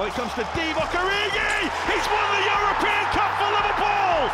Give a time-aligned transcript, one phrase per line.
[0.00, 1.68] Oh, it comes to Divock Origi!
[1.88, 4.30] He's won the European Cup for Liverpool!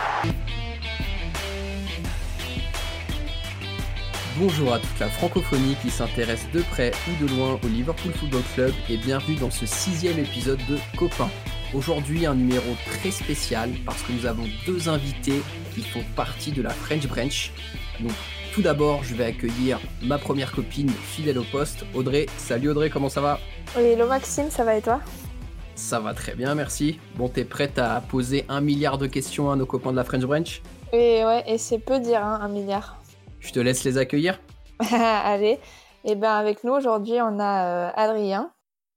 [4.37, 8.43] Bonjour à toute la francophonie qui s'intéresse de près ou de loin au Liverpool Football
[8.55, 11.30] Club et bienvenue dans ce sixième épisode de Copain.
[11.73, 15.41] Aujourd'hui un numéro très spécial parce que nous avons deux invités
[15.74, 17.51] qui font partie de la French Branch.
[18.01, 18.12] Donc
[18.52, 22.27] tout d'abord je vais accueillir ma première copine fidèle au poste, Audrey.
[22.37, 23.41] Salut Audrey, comment ça va?
[23.79, 25.01] Oui, hello Maxime, ça va et toi?
[25.74, 26.98] Ça va très bien, merci.
[27.16, 30.24] Bon, t'es prête à poser un milliard de questions à nos copains de la French
[30.24, 30.62] Branch?
[30.92, 33.02] Et ouais, et c'est peu dire, hein, un milliard.
[33.41, 34.41] Je te laisse les accueillir
[34.92, 35.59] Allez,
[36.05, 38.52] et ben avec nous aujourd'hui on a euh, Adrien.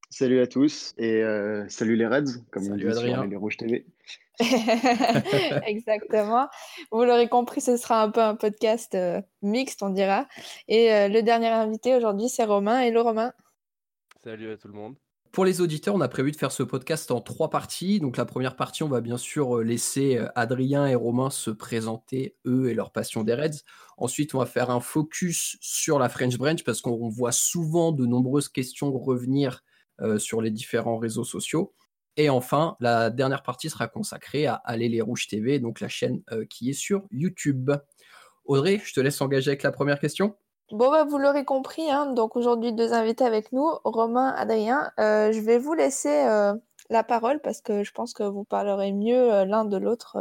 [0.10, 3.16] Salut à tous et euh, salut les Reds, comme Salut on dit Adrien.
[3.16, 3.86] sur les Rouges TV.
[5.66, 6.48] Exactement.
[6.92, 10.28] Vous l'aurez compris, ce sera un peu un podcast euh, mixte, on dira.
[10.68, 12.80] Et euh, le dernier invité aujourd'hui, c'est Romain.
[12.80, 13.34] Hello Romain.
[14.24, 14.96] Salut à tout le monde.
[15.32, 18.00] Pour les auditeurs, on a prévu de faire ce podcast en trois parties.
[18.00, 21.50] Donc la première partie, on va bien sûr euh, laisser euh, Adrien et Romain se
[21.50, 23.64] présenter, eux et leur passion des Reds.
[23.98, 28.06] Ensuite, on va faire un focus sur la French Branch parce qu'on voit souvent de
[28.06, 29.64] nombreuses questions revenir
[30.02, 31.74] euh, sur les différents réseaux sociaux.
[32.16, 36.24] Et enfin, la dernière partie sera consacrée à Aller les Rouges TV, donc la chaîne
[36.50, 37.70] qui est sur YouTube.
[38.46, 40.36] Audrey, je te laisse engager avec la première question.
[40.72, 44.92] Bon, bah, vous l'aurez compris, hein, donc aujourd'hui deux invités avec nous, Romain, Adrien.
[45.00, 46.54] Euh, je vais vous laisser euh,
[46.90, 50.18] la parole parce que je pense que vous parlerez mieux euh, l'un de l'autre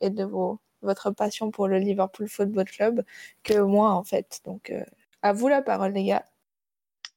[0.00, 3.04] et de vos, votre passion pour le Liverpool Football Club
[3.44, 4.40] que moi en fait.
[4.44, 4.72] Donc
[5.22, 6.24] à vous la parole les gars.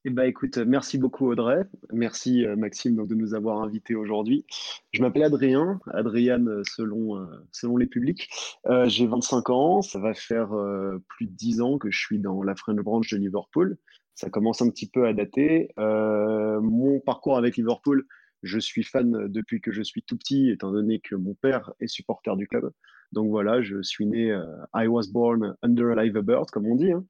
[0.07, 4.45] Et bah écoute, merci beaucoup Audrey, merci euh, Maxime donc, de nous avoir invités aujourd'hui.
[4.93, 8.29] Je m'appelle Adrien, Adrien euh, selon, euh, selon les publics.
[8.67, 12.19] Euh, J'ai 25 ans, ça va faire euh, plus de 10 ans que je suis
[12.19, 13.77] dans la French Branch de Liverpool.
[14.15, 15.73] Ça commence un petit peu à dater.
[15.77, 18.05] Euh, mon parcours avec Liverpool,
[18.43, 21.87] je suis fan depuis que je suis tout petit, étant donné que mon père est
[21.87, 22.71] supporter du club.
[23.11, 24.27] Donc voilà, je suis né,
[24.73, 26.93] I was born under a live bird, comme on dit.
[26.93, 27.03] hein.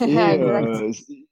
[0.06, 1.24] Et,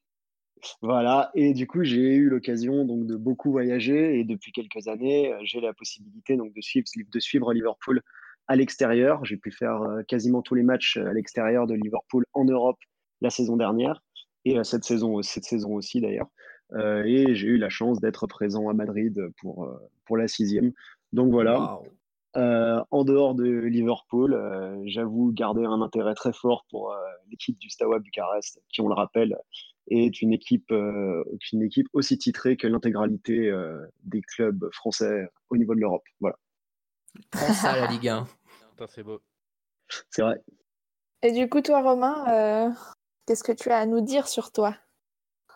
[0.82, 5.32] voilà, et du coup, j'ai eu l'occasion donc de beaucoup voyager et depuis quelques années,
[5.32, 8.02] euh, j'ai la possibilité donc de suivre, de suivre Liverpool
[8.46, 9.24] à l'extérieur.
[9.24, 12.78] J'ai pu faire euh, quasiment tous les matchs euh, à l'extérieur de Liverpool en Europe
[13.20, 14.02] la saison dernière
[14.44, 16.28] et cette saison, cette saison aussi d'ailleurs.
[16.72, 19.68] Euh, et j'ai eu la chance d'être présent à Madrid pour,
[20.06, 20.72] pour la sixième.
[21.12, 21.80] Donc voilà,
[22.36, 26.94] euh, en dehors de Liverpool, euh, j'avoue garder un intérêt très fort pour
[27.28, 29.36] l'équipe du Steaua Bucarest, qui, on le rappelle,
[29.88, 35.56] est une équipe, euh, une équipe aussi titrée que l'intégralité euh, des clubs français au
[35.56, 36.04] niveau de l'Europe.
[36.20, 36.36] Voilà,
[37.30, 38.26] Prends ça la Ligue 1.
[38.70, 39.20] Putain, c'est beau.
[40.10, 40.40] c'est vrai.
[41.22, 42.70] Et du coup toi Romain, euh,
[43.26, 44.76] qu'est-ce que tu as à nous dire sur toi?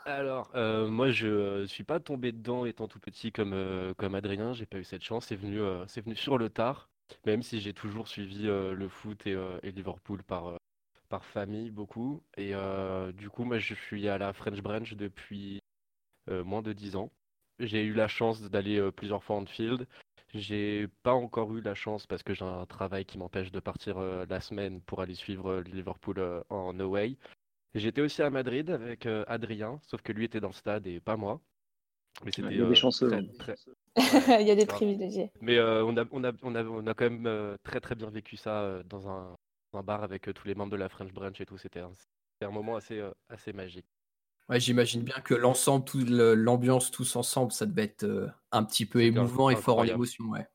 [0.07, 4.15] Alors, euh, moi, je euh, suis pas tombé dedans étant tout petit comme, euh, comme
[4.15, 4.53] Adrien.
[4.53, 5.27] J'ai pas eu cette chance.
[5.27, 6.91] C'est venu, euh, c'est venu sur le tard.
[7.25, 10.57] Même si j'ai toujours suivi euh, le foot et, euh, et Liverpool par, euh,
[11.15, 12.25] par famille beaucoup.
[12.37, 15.61] Et euh, du coup, moi, je suis à la French Branch depuis
[16.29, 17.13] euh, moins de 10 ans.
[17.61, 19.87] J'ai eu la chance d'aller euh, plusieurs fois en field.
[20.35, 23.99] J'ai pas encore eu la chance parce que j'ai un travail qui m'empêche de partir
[23.99, 27.17] euh, la semaine pour aller suivre euh, Liverpool euh, en away.
[27.77, 30.99] J'étais aussi à Madrid avec euh, Adrien, sauf que lui était dans le stade et
[30.99, 31.41] pas moi.
[32.25, 33.09] Mais Il y c'était a des euh, chanceux.
[33.39, 33.75] très, hein.
[34.41, 35.31] Il y a des privilégiés.
[35.41, 37.95] Mais euh, on a, on a, on a, on a quand même euh, très très
[37.95, 39.37] bien vécu ça euh, dans un,
[39.77, 41.59] un bar avec euh, tous les membres de la French Branch et tout.
[41.59, 43.87] C'était un, moment assez, euh, assez magique.
[44.49, 45.85] Ouais, j'imagine bien que l'ensemble,
[46.35, 50.25] l'ambiance tous ensemble, ça devait être euh, un petit peu émouvant et fort en émotion.
[50.27, 50.47] Ouais.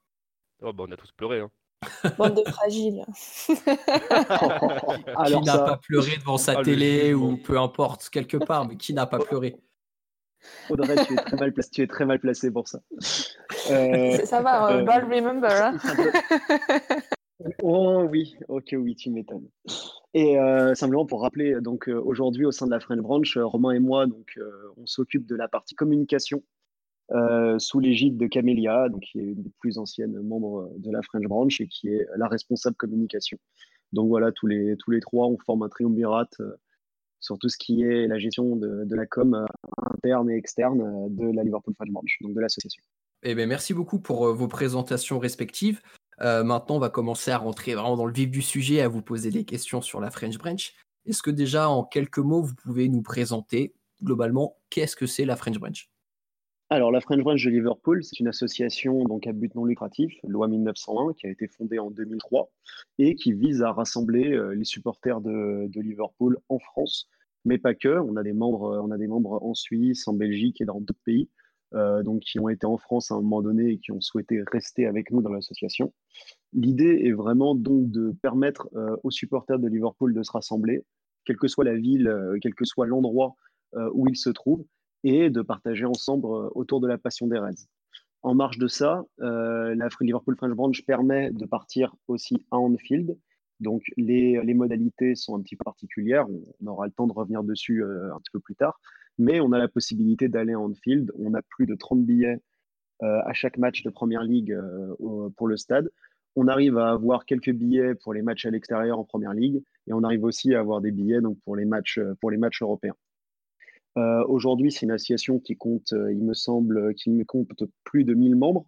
[0.62, 1.40] Oh, bah, on a tous pleuré.
[1.40, 1.50] Hein.
[2.18, 3.06] Bande de fragiles.
[3.47, 3.56] qui
[5.41, 8.94] n'a ça, pas pleuré devant sa Ah, télé ou peu importe, quelque part, mais qui
[8.94, 9.57] n'a pas pleuré?
[10.69, 12.80] Audrey, tu es très mal placé, tu es très mal placé pour ça.
[12.92, 13.00] Euh,
[14.18, 15.51] C'est- Ça va, euh, euh, ball remember.
[15.51, 15.77] hein.
[17.63, 19.47] Oh oui, ok, oui, tu m'étonnes.
[20.13, 23.45] Et euh, simplement pour rappeler, donc euh, aujourd'hui au sein de la French Branch, euh,
[23.45, 24.39] Romain et moi, donc
[24.77, 26.44] on s'occupe de la partie communication
[27.57, 31.24] sous l'égide de Camélia, donc qui est une des plus anciennes membres de la French
[31.24, 33.39] Branch et qui est la responsable communication.
[33.94, 36.30] Donc voilà, tous les tous les trois, on forme un triumvirat
[37.19, 39.44] sur tout ce qui est la gestion de, de la com
[39.95, 42.83] interne et externe de la Liverpool French Branch, donc de l'association.
[43.24, 45.81] Eh bien, merci beaucoup pour vos présentations respectives.
[46.21, 49.01] Euh, maintenant, on va commencer à rentrer vraiment dans le vif du sujet, à vous
[49.01, 50.74] poser des questions sur la French Branch.
[51.06, 53.74] Est-ce que déjà, en quelques mots, vous pouvez nous présenter
[54.04, 55.89] globalement qu'est-ce que c'est la French Branch?
[56.71, 60.48] Alors, la French Branch de Liverpool, c'est une association donc à but non lucratif, loi
[60.48, 62.51] 1901, qui a été fondée en 2003
[63.00, 67.10] et qui vise à rassembler euh, les supporters de, de Liverpool en France,
[67.44, 68.00] mais pas que.
[68.00, 71.00] On a des membres, on a des membres en Suisse, en Belgique et dans d'autres
[71.06, 71.30] pays.
[71.74, 74.86] Donc qui ont été en France à un moment donné et qui ont souhaité rester
[74.86, 75.94] avec nous dans l'association.
[76.54, 78.69] L'idée est vraiment donc de permettre
[79.04, 80.83] aux supporters de Liverpool de se rassembler,
[81.25, 82.12] quelle que soit la ville,
[82.42, 83.36] quel que soit l'endroit
[83.94, 84.66] où ils se trouvent,
[85.04, 86.25] et de partager ensemble
[86.56, 87.68] autour de la passion des Reds.
[88.22, 93.15] En marge de ça, la Liverpool French Branch permet de partir aussi à Anfield,
[93.60, 96.25] donc les, modalités sont un petit peu particulières,
[96.62, 98.80] on, aura le temps de revenir dessus euh, un petit peu plus tard,
[99.19, 102.39] mais on a la possibilité d'aller en field, on a plus de 30 billets
[103.04, 105.92] euh, à chaque match de Première Ligue euh, pour le stade.
[106.36, 109.94] On arrive à avoir quelques billets pour les matchs à l'extérieur en Première Ligue et
[109.94, 112.95] on arrive aussi à avoir des billets donc, pour, les matchs, pour les matchs européens.
[114.27, 117.50] Aujourd'hui, c'est une association qui compte, il me semble, qui compte
[117.83, 118.65] plus de 1000 membres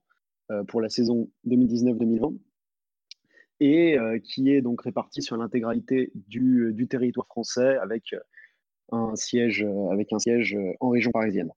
[0.68, 2.38] pour la saison 2019-2020
[3.62, 8.16] et euh, qui est donc réparti sur l'intégralité du, du, territoire français avec
[8.92, 11.52] un siège, euh, avec un siège euh, en région parisienne.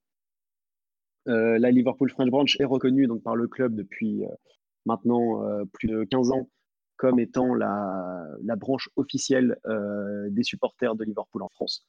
[1.25, 4.23] la Liverpool French Branch est reconnue donc, par le club depuis
[4.85, 5.41] maintenant
[5.73, 6.47] plus de 15 ans
[6.97, 9.57] comme étant la, la branche officielle
[10.29, 11.83] des supporters de Liverpool en France.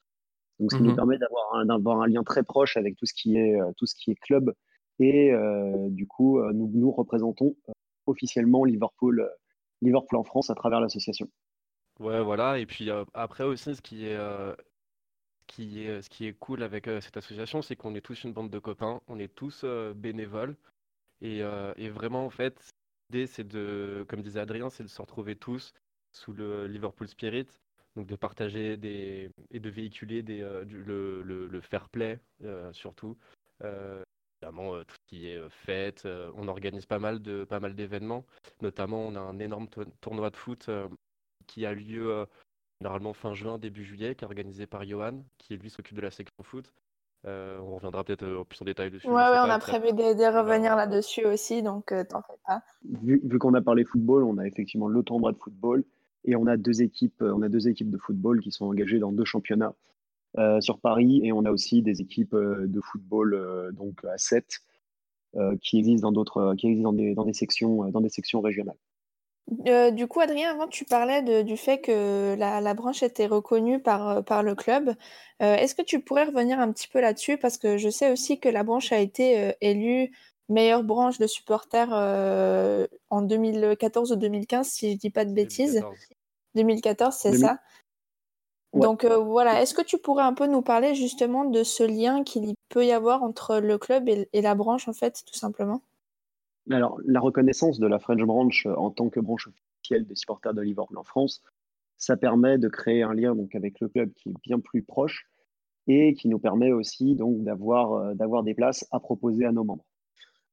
[0.59, 0.97] Donc, ce qui nous mhm.
[0.97, 4.11] permet d'avoir un, un, lien très proche avec tout ce qui est, tout ce qui
[4.11, 4.55] est club.
[5.01, 5.33] Et
[5.91, 7.55] du coup, nous, nous représentons
[8.07, 9.29] officiellement Liverpool
[9.83, 11.29] Liverpool en France à travers l'association.
[12.01, 12.59] Ouais, voilà.
[12.59, 14.55] Et puis euh, après aussi, ce qui est, euh,
[15.85, 18.51] est, ce qui est cool avec euh, cette association, c'est qu'on est tous une bande
[18.51, 19.65] de copains, on est tous
[19.95, 20.57] bénévoles.
[21.23, 21.41] Et,
[21.89, 22.61] vraiment, en fait,
[23.11, 25.73] l'idée, c'est de, comme disait Adrien, c'est de se retrouver tous
[26.13, 27.47] sous le Liverpool Spirit,
[27.95, 32.21] donc de partager des, et de véhiculer des, le, fair play,
[32.73, 33.17] surtout
[34.37, 36.05] évidemment euh, tout ce qui est euh, fête.
[36.05, 38.25] Euh, on organise pas mal de pas mal d'événements.
[38.61, 39.69] Notamment, on a un énorme
[40.01, 40.71] tournoi de foot
[41.47, 42.27] qui a lieu
[42.81, 46.11] normalement fin juin, début juillet, qui est organisé par Johan, qui lui s'occupe de la
[46.11, 46.73] section foot.
[47.25, 49.07] on reviendra peut-être plus en détail dessus.
[49.09, 52.63] Ouais, ouais on a prévu de, revenir là-dessus aussi, donc t'en fais pas.
[53.03, 55.85] Vu, vu qu'on a parlé football, on a effectivement le tournoi de football
[56.25, 59.13] et on a deux équipes, on a deux équipes de football qui sont engagées dans
[59.13, 59.75] deux championnats.
[60.39, 64.19] Euh, sur Paris et on a aussi des équipes euh, de football euh, donc à
[64.19, 64.61] 7
[65.61, 68.79] qui existent dans d'autres qui existent dans des, dans des sections dans des sections régionales.
[69.49, 74.25] Du coup, Adrien, avant, tu parlais du fait que la, la, branche était reconnue par,
[74.25, 74.95] par le club.
[75.41, 77.37] Est-ce que tu pourrais revenir un petit peu là-dessus?
[77.39, 80.11] Parce que je sais aussi que la branche a été élue
[80.49, 81.93] meilleure branche de supporters
[83.11, 85.85] en 2014 ou 2015, si je ne dis pas de bêtises.
[86.57, 87.59] 2014, c'est ça?
[88.75, 92.25] Donc euh, voilà, est-ce que tu pourrais un peu nous parler justement de ce lien
[92.25, 95.81] qu'il peut y avoir entre le club et, la branche en fait, tout simplement?
[96.71, 100.55] Alors la reconnaissance de la French Branch euh, en tant que branche officielle des supporters
[100.55, 101.43] de Liverpool en France,
[101.97, 105.27] ça permet de créer un lien donc avec le club qui est bien plus proche
[105.87, 109.87] et qui nous permet aussi donc d'avoir euh, des places à proposer à nos membres.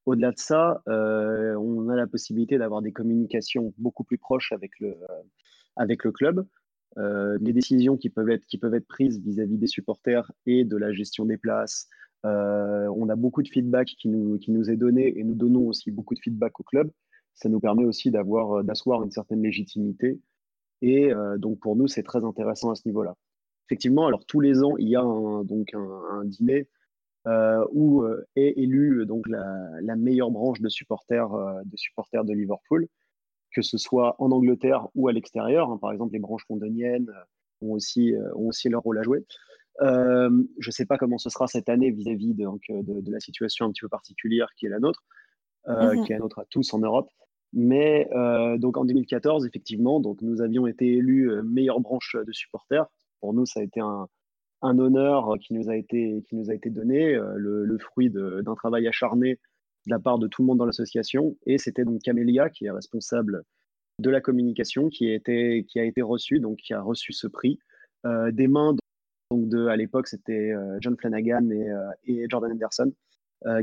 [0.06, 4.98] Au-delà de ça, on a la possibilité d'avoir des communications beaucoup plus proches avec le,
[6.12, 6.46] club,
[6.98, 10.78] euh, les décisions qui peuvent être, qui peuvent être prises vis-à-vis des supporters et de
[10.78, 11.88] la gestion des places.
[12.26, 16.14] Euh, on a beaucoup de feedback qui nous, est donné et nous donnons aussi beaucoup
[16.14, 16.92] de feedback au club.
[17.34, 20.20] Ça nous permet aussi d'avoir, euh, d'asseoir une certaine légitimité.
[20.82, 23.16] Et donc pour nous, c'est très intéressant à ce niveau-là.
[23.70, 26.68] Effectivement, alors tous les ans, il y a un, donc un, dîner
[27.72, 28.04] où
[28.36, 31.30] est élue donc la, meilleure branche de supporters,
[31.64, 32.90] de supporters de Liverpool
[33.54, 35.70] que ce soit en Angleterre ou à l'extérieur.
[35.70, 35.78] Hein.
[35.78, 39.26] Par exemple, les branches londoniennes euh, ont aussi, euh, ont aussi leur rôle à jouer.
[39.82, 42.46] Euh, je ne sais pas comment ce sera cette année vis-à-vis de,
[43.02, 45.04] de, la situation un petit peu particulière qui est la nôtre,
[45.68, 46.06] mhm.
[46.06, 47.10] qui est la nôtre à tous en Europe.
[47.54, 48.10] Mais
[48.58, 52.86] donc en 2014, effectivement, donc nous avions été élus meilleure branche de supporters.
[53.20, 54.08] Pour nous, ça a été un,
[54.64, 58.56] un honneur qui nous a été, qui nous a été donné, le, le, fruit d'un
[58.56, 59.40] travail acharné
[59.86, 61.36] de la part de tout le monde dans l'association.
[61.46, 63.44] Et c'était donc Camélia, qui est responsable
[64.00, 67.28] de la communication, qui, a été, qui a été reçu, donc qui a reçu ce
[67.28, 67.60] prix
[68.06, 68.76] euh, des mains
[69.36, 72.92] donc à l'époque, c'était euh, John Flanagan et, euh, Jordan Anderson,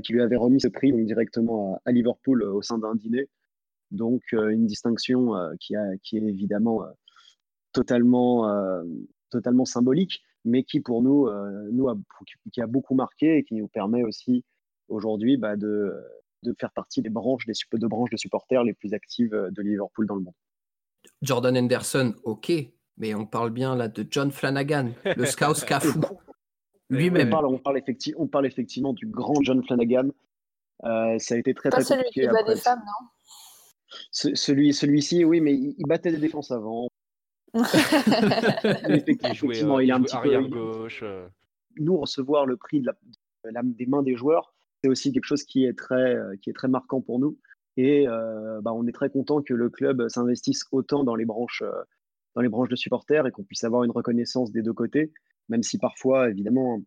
[0.04, 3.30] qui lui avaient remis ce prix directement à, Liverpool au sein d'un dîner.
[3.90, 6.84] Donc une distinction qui, est évidemment
[7.72, 8.44] totalement,
[9.64, 11.96] symbolique, mais qui pour nous, a,
[12.52, 14.44] qui a beaucoup marqué et qui nous permet aussi
[14.90, 15.94] aujourd'hui bah, de,
[16.58, 20.06] faire partie des branches, des de branches de supporters les plus actives euh, de Liverpool
[20.06, 20.34] dans le monde.
[21.22, 22.52] Jordan Henderson, ok,
[23.00, 26.00] mais on parle bien là de John Flanagan, le scout Cafou.
[26.90, 27.28] Lui-même.
[27.28, 27.82] On parle, on, parle
[28.16, 30.10] on parle effectivement du grand John Flanagan.
[30.84, 33.08] Euh, ça a été très, Pas très celui qui bat des femmes, non?
[34.12, 36.88] Celui, Celui-ci, oui, mais il, battait des défenses avant.
[38.88, 40.48] effectivement, il, est un petit peu.
[40.48, 41.02] gauche.
[41.76, 42.86] Nous, recevoir le prix de
[43.44, 44.54] la, des mains des joueurs,
[44.86, 47.38] aussi quelque chose qui est très, qui est très marquant pour nous.
[47.76, 51.62] Et bah, on est très content que le club s'investisse autant dans les branches,
[52.34, 55.12] dans les branches de supporters et qu'on puisse avoir une reconnaissance des deux côtés,
[55.48, 56.80] même si parfois, évidemment,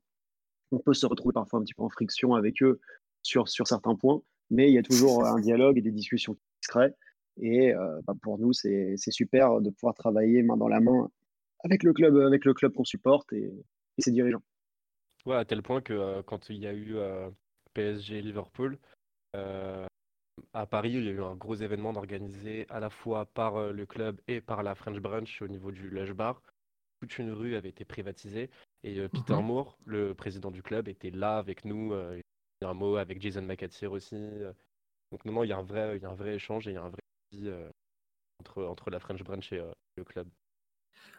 [0.72, 2.80] on peut se retrouver parfois un petit peu en friction avec eux
[3.22, 6.42] sur, sur certains points, mais il y a toujours un dialogue et des discussions qui
[6.62, 6.96] se créent.
[7.42, 7.74] Et
[8.06, 11.10] bah, pour nous, c'est super de pouvoir travailler main dans la main
[11.64, 13.52] avec le club, avec le club qu'on supporte et,
[13.98, 14.44] ses dirigeants.
[15.26, 16.96] Ouais, à tel point que quand il y a eu
[17.74, 18.78] PSG Liverpool,
[20.54, 23.86] à Paris, il y a eu un gros événement organisé à la fois par le
[23.86, 26.42] club et par la French Brunch au niveau du Lush Bar.
[27.02, 28.50] Toute une rue avait été privatisée
[28.84, 31.94] et Peter mmh Moore, le président du club, était là avec nous.
[31.94, 32.22] il
[32.62, 34.16] y a un mot avec Jason McAteer aussi.
[35.12, 36.72] donc non, non, il y a un vrai, il y a un vrai échange et
[36.72, 37.02] il y a un vrai
[38.40, 39.62] entre, entre la French Branch et
[39.98, 40.30] le club.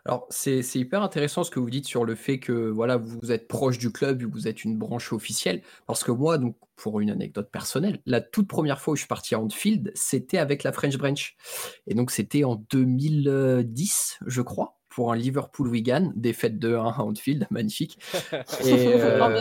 [0.07, 3.49] Alors, c'est hyper intéressant ce que vous dites sur le fait que voilà, vous êtes
[3.49, 5.62] proche du club, vous êtes une branche officielle.
[5.87, 9.09] Parce que moi, donc, pour une anecdote personnelle, la toute première fois où je suis
[9.09, 11.37] parti à Anfield, c'était avec la French Branch.
[11.87, 17.46] Et donc, c'était en 2010, je crois pour un Liverpool-Wigan, défaite de 1 à Anfield,
[17.50, 17.98] magnifique.
[18.64, 19.40] Euh,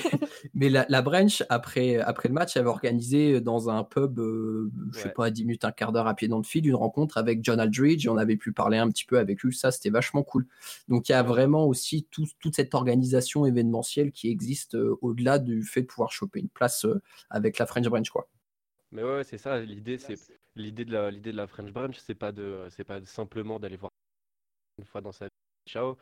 [0.54, 5.00] mais la, la, Branch, après, après le match, avait organisé dans un pub, euh, je
[5.00, 8.06] sais pas, 10 minutes, un quart d'heure à pied d'Anfield, une rencontre avec John Aldridge.
[8.08, 9.54] On avait pu parler un petit peu avec lui.
[9.54, 10.46] Ça, c'était vachement cool.
[10.88, 15.62] Donc, il y a vraiment aussi toute cette organisation événementielle qui existe euh, au-delà du
[15.62, 16.86] fait de pouvoir choper une place
[17.30, 18.28] avec la French Branch, quoi.
[18.92, 19.60] Mais ouais, c'est ça.
[19.60, 20.16] L'idée, c'est
[20.56, 23.76] l'idée de la l'idée de la French Branch, c'est pas de c'est pas simplement d'aller
[23.76, 23.90] voir
[24.78, 25.30] une fois dans sa vie.
[25.68, 25.96] Ciao.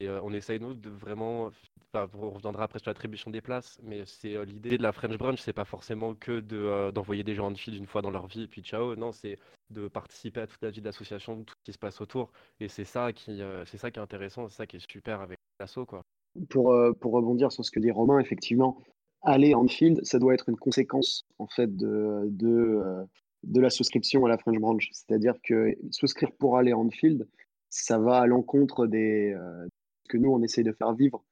[0.00, 1.50] Et euh, on essaye nous de vraiment,
[1.92, 5.16] enfin, on reviendra après sur l'attribution des places, mais c'est euh, l'idée de la French
[5.16, 8.10] Brunch, c'est pas forcément que de euh, d'envoyer des gens en file une fois dans
[8.10, 8.96] leur vie et puis ciao.
[8.96, 9.38] Non, c'est
[9.70, 12.32] de participer à toute la vie d'association, tout ce qui se passe autour.
[12.58, 15.86] Et c'est ça qui, ça qui est intéressant, c'est ça qui est super avec l'asso
[15.86, 16.02] quoi.
[16.50, 18.82] Pour pour rebondir sur ce que dit Romain, effectivement,
[19.22, 23.06] aller en field, ça doit être une conséquence en fait de de
[23.44, 24.88] de la souscription à la French Branch.
[24.90, 27.28] C'est-à-dire que souscrire pour aller en field,
[27.74, 29.66] ça va à l'encontre des euh,
[30.08, 31.24] que nous on essaye de faire vivre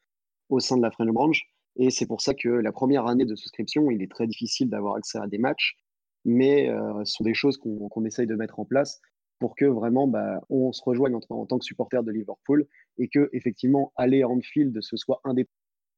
[0.48, 1.40] au sein de la French Branch.
[1.76, 4.96] Et c'est pour ça que la première année de souscription, il est très difficile d'avoir
[4.96, 5.76] accès à des matchs,
[6.24, 9.00] mais euh, ce sont des choses qu'on essaye de mettre en place
[9.38, 12.66] pour que vraiment bah, on se rejoigne en, tant que supporter de Liverpool
[12.98, 15.48] et que effectivement aller à Anfield ce soit un des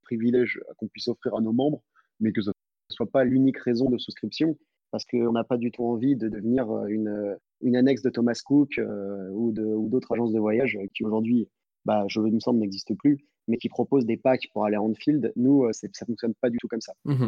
[0.03, 1.83] privilèges qu'on puisse offrir à nos membres,
[2.21, 2.55] mais que ce ne
[2.95, 4.57] soit pas l'unique raison de souscription
[4.95, 8.41] parce qu'on n'a pas du tout envie de devenir euh, une, une annexe de Thomas
[8.47, 11.49] Cook euh, ou d'autres agences de voyage qui aujourd'hui,
[11.85, 15.33] bah, je me semble, n'existent plus, mais qui proposent des packs pour aller à Anfield.
[15.35, 16.93] Nous, euh, ça ne fonctionne pas du tout comme ça.
[17.07, 17.27] Mmh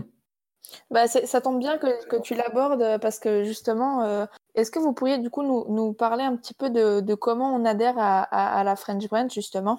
[0.90, 5.18] bah, ça tombe bien que, que tu l'abordes parce que justement, est-ce que vous pourriez
[5.18, 8.64] du coup nous, nous, parler un petit peu de, de comment on adhère à, à,
[8.64, 9.78] la French Brand justement?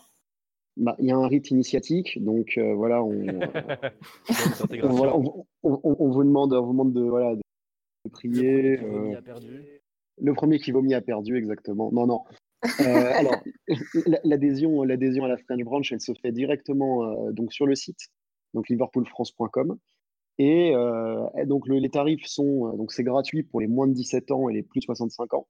[0.77, 3.19] Bah, il y a un rite initiatique, donc voilà, on,
[4.29, 5.45] on,
[5.83, 7.41] on, vous demande, on vous demande de, voilà, de
[8.09, 8.77] prier.
[8.77, 9.79] Le premier, euh,
[10.19, 11.91] le premier qui vomit a perdu, exactement.
[11.91, 12.23] Non, non.
[12.81, 13.41] Euh, alors,
[14.23, 18.07] l'adhésion, l'adhésion à la French Branch, elle se fait directement euh, donc sur le site,
[18.53, 19.77] donc liverpoolfrance.com.
[20.39, 20.73] Et,
[21.47, 24.61] donc les tarifs sont, donc c'est gratuit pour les moins de 17 ans et les
[24.61, 25.47] plus de 65 ans,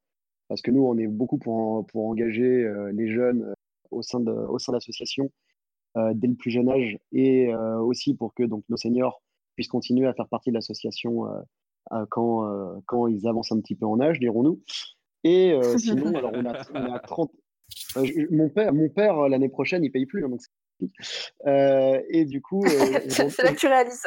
[0.47, 3.53] parce que nous on est beaucoup pour, pour engager les jeunes
[3.91, 5.29] au sein de, au sein de l'association
[6.13, 9.21] dès le plus jeune âge et aussi pour que donc nos seniors
[9.57, 11.41] puissent continuer à faire partie de l'association euh,
[12.09, 14.61] quand, euh, quand ils avancent un petit peu en âge, dirons-nous.
[15.23, 17.31] Et euh, sinon, alors on a, on a 30.
[18.31, 20.41] mon père, mon père l'année prochaine, il paye plus, hein, donc
[21.47, 22.63] euh, et du coup,
[23.09, 24.05] c'est là que tu réalises.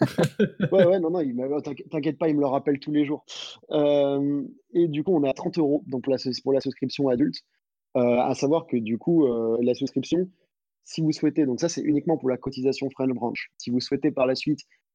[0.72, 3.24] ouais, ouais, non, non, t'inquiète pas, il me le rappelle tous les jours.
[3.70, 4.42] Euh,
[4.74, 7.36] et du coup, on est à 30 euros donc pour la, pour la souscription adulte.
[7.94, 9.26] à savoir que du coup,
[9.60, 10.28] la souscription,
[10.82, 13.50] si vous souhaitez, donc ça c'est uniquement pour la cotisation French Branch.
[13.58, 14.89] Si vous souhaitez par la suite euh,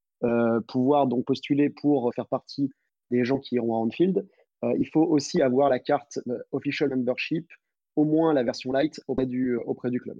[0.67, 2.71] pouvoir donc postuler pour faire partie
[3.11, 4.25] des gens qui iront à Anfield,
[4.63, 7.47] euh, il faut aussi avoir la carte euh, Official Membership,
[7.95, 10.19] au moins la version light auprès du, auprès du club.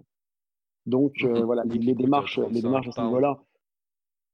[0.86, 3.40] Donc voilà, les, démarches, les démarches à ce niveau-là,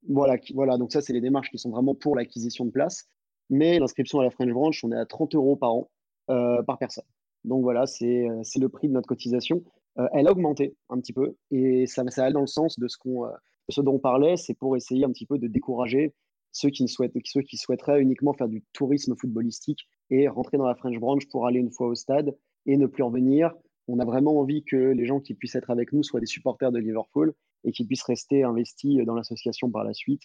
[0.09, 3.07] voilà, voilà, donc ça c'est les démarches qui sont vraiment pour l'acquisition de place.
[3.49, 5.89] Mais l'inscription à la French Branch, on est à 30 euros par an
[6.27, 7.05] par personne.
[7.45, 9.63] Donc voilà, c'est le prix de notre cotisation.
[10.11, 12.97] elle a augmenté un petit peu et ça, ça allait dans le sens de ce
[12.97, 13.29] qu'on
[13.69, 16.13] ce dont on parlait, c'est pour essayer un petit peu de décourager
[16.51, 20.75] ceux qui, souhaitent, ceux qui souhaiteraient uniquement faire du tourisme footballistique et rentrer dans la
[20.75, 23.53] French Branch pour aller une fois au stade et ne plus en venir.
[23.87, 26.71] On a vraiment envie que les gens qui puissent être avec nous soient des supporters
[26.71, 30.23] de Liverpool et qui puissent rester investis dans l'association par la suite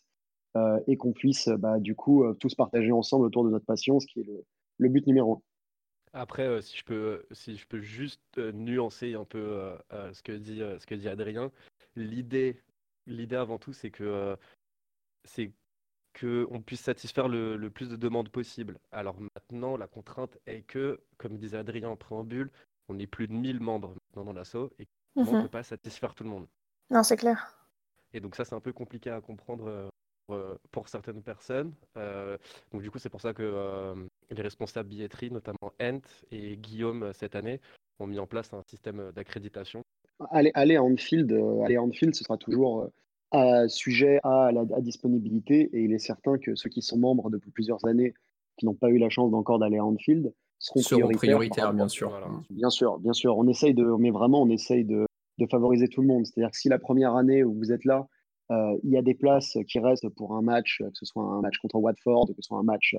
[0.56, 4.00] euh, et qu'on puisse bah, du coup euh, tous partager ensemble autour de notre passion,
[4.00, 4.26] ce qui est
[4.78, 5.40] le, but numéro un.
[6.12, 10.60] Après, euh, si, je peux, si je peux juste nuancer un peu ce, que dit,
[10.78, 11.50] ce que dit Adrien,
[11.94, 12.62] l'idée
[13.06, 14.36] l'idée avant tout, c'est que
[15.24, 15.52] c'est
[16.18, 18.78] qu'on puisse satisfaire le, plus de demandes possible.
[18.90, 22.50] Alors maintenant, la contrainte est que, comme disait Adrien en préambule,
[22.88, 24.86] on est plus de 1000 membres maintenant dans l'assaut et
[25.16, 25.42] on ne mhm.
[25.42, 26.46] peut pas satisfaire tout le monde.
[26.90, 27.56] Non, c'est clair.
[28.12, 29.88] Et donc ça, c'est un peu compliqué à comprendre euh,
[30.30, 31.74] euh, pour certaines personnes.
[31.96, 32.38] Euh,
[32.72, 33.94] donc du coup, c'est pour ça que
[34.30, 37.60] les responsables billetterie, notamment Ent et Guillaume cette année,
[37.98, 39.82] ont mis en place un système d'accréditation.
[40.30, 41.30] Aller, aller à Anfield,
[41.64, 42.88] aller à Anfield, ce sera toujours
[43.68, 47.84] sujet à la disponibilité et il est certain que ceux qui sont membres depuis plusieurs
[47.86, 48.14] années,
[48.56, 52.12] qui n'ont pas eu la chance encore d'aller à Anfield, seront, prioritaires, bien sûr.
[52.50, 53.36] Bien sûr, bien sûr.
[53.36, 55.06] On essaye de, mais vraiment, on essaye de,
[55.38, 56.26] de favoriser tout le monde.
[56.26, 58.08] C'est-à-dire que si la première année où vous êtes là,
[58.50, 61.40] euh, il y a des places qui restent pour un match, que ce soit un
[61.40, 62.96] match contre Watford, que ce soit un match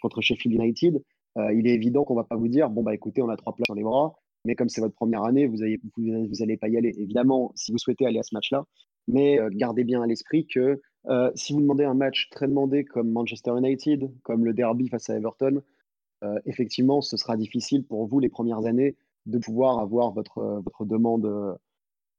[0.00, 1.02] contre Sheffield United,
[1.36, 3.54] euh, il est évident qu'on va pas vous dire, bon bah écoutez, on a trois
[3.54, 4.14] places sur les bras,
[4.48, 6.94] mais comme c'est votre première année, vous n'allez pas y aller.
[6.96, 8.64] Évidemment, si vous souhaitez aller à ce match-là,
[9.06, 10.80] mais euh, gardez bien à l'esprit que
[11.34, 15.16] si vous demandez un match très demandé comme Manchester United, comme le derby face à
[15.16, 15.62] Everton,
[16.44, 21.58] effectivement, ce sera difficile pour vous les premières années de pouvoir avoir votre, demande,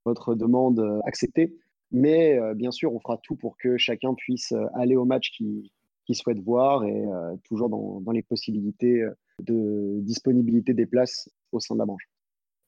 [0.06, 1.56] votre demande acceptée.
[1.92, 6.40] Mais bien sûr, on fera tout pour que chacun puisse aller au match qu'il souhaite
[6.40, 7.06] voir et
[7.44, 9.08] toujours dans, les possibilités
[9.44, 12.10] de disponibilité des places au sein de la branche.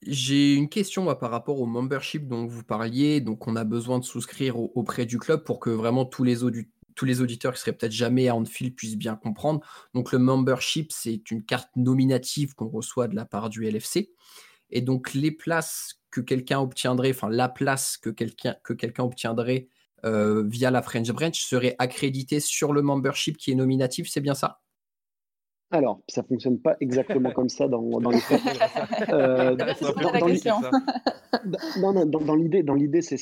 [0.06, 3.22] J'ai une question par rapport au membership dont vous parliez.
[3.22, 7.54] Donc, on a besoin de souscrire auprès du club pour que vraiment tous les, auditeurs
[7.54, 9.62] qui seraient peut-être jamais à Anfield puissent bien comprendre.
[9.94, 14.12] Donc, le membership, c'est une carte nominative qu'on reçoit de la part du LFC.
[14.72, 19.68] Et donc, les places que quelqu'un obtiendrait, enfin, la place que quelqu'un que quelqu'un obtiendrait
[20.04, 24.34] euh, via la French Branch serait accréditée sur le membership qui est nominatif, c'est bien
[24.34, 24.62] ça?
[25.72, 28.42] Alors, ça fonctionne pas exactement comme ça dans, dans les faits.
[29.10, 29.56] Euh,
[32.06, 33.18] dans l'idée, dans l'idée, c'est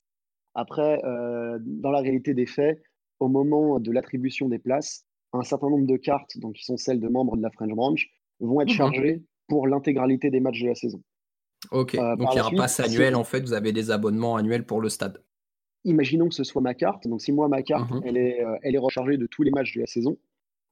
[0.56, 2.82] après, euh, dans la réalité des faits,
[3.20, 7.00] au moment de l'attribution des places, un certain nombre de cartes, donc qui sont celles
[7.00, 8.06] de membres de la French Branch,
[8.40, 8.74] vont être mhm.
[8.74, 11.02] chargées pour l'intégralité des matchs de la saison.
[11.72, 14.36] Ok, euh, donc il y a un pass annuel, en fait, vous avez des abonnements
[14.36, 15.22] annuels pour le stade.
[15.86, 18.02] Imaginons que ce soit ma carte, donc si moi ma carte, mhm.
[18.06, 20.18] elle, est, euh, elle est rechargée de tous les matchs de la saison,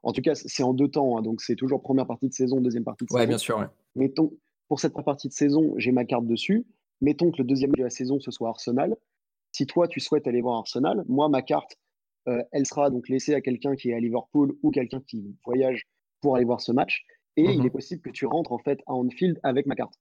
[0.03, 2.61] en tout cas c'est en deux temps, hein, donc c'est toujours première partie de saison,
[2.61, 3.19] deuxième partie de saison.
[3.19, 3.67] Ouais, bien sûr.
[3.95, 4.31] Mettons,
[4.67, 6.65] pour cette partie de saison, j'ai ma carte dessus,
[7.01, 8.95] mettons que le deuxième match de la saison, ce soit Arsenal.
[9.51, 11.77] Si toi, tu souhaites aller voir Arsenal, moi, ma carte,
[12.27, 15.87] euh, elle sera donc laissée à quelqu'un qui est à Liverpool ou quelqu'un qui voyage
[16.21, 17.05] pour aller voir ce match.
[17.37, 17.67] Et il mhm.
[17.67, 19.93] est possible que tu rentres en fait à Anfield avec ma carte.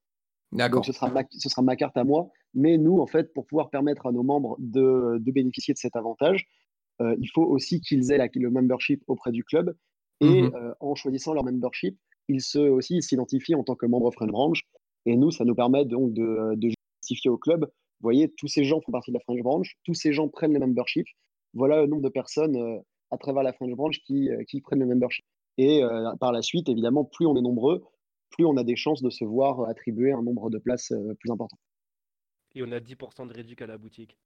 [0.52, 2.30] Donc ce sera, ma, ce sera ma carte à moi.
[2.54, 5.96] Mais nous, en fait, pour pouvoir permettre à nos membres de, de bénéficier de cet
[5.96, 6.46] avantage,
[7.00, 9.74] il faut aussi qu'ils aient le membership auprès du club.
[10.20, 10.54] Et mhm.
[10.54, 14.58] euh, en choisissant leur membership, ils se, aussi s'identifient en tant que membre Friend Branch.
[15.04, 16.70] Et nous, ça nous permet donc de, de
[17.02, 17.64] justifier au club.
[17.64, 20.52] Vous voyez, tous ces gens font partie de la French Branch, tous ces gens prennent
[20.52, 21.06] le membership.
[21.54, 22.78] Voilà le nombre de personnes euh,
[23.10, 25.24] à travers la French Branch qui, qui prennent le membership.
[25.58, 25.80] Et
[26.20, 27.82] par la suite, évidemment, plus on est nombreux,
[28.30, 31.30] plus on a des chances de se voir attribuer un nombre de places euh, plus
[31.30, 31.56] important.
[32.54, 34.18] Et on a 10% de réduction à la boutique.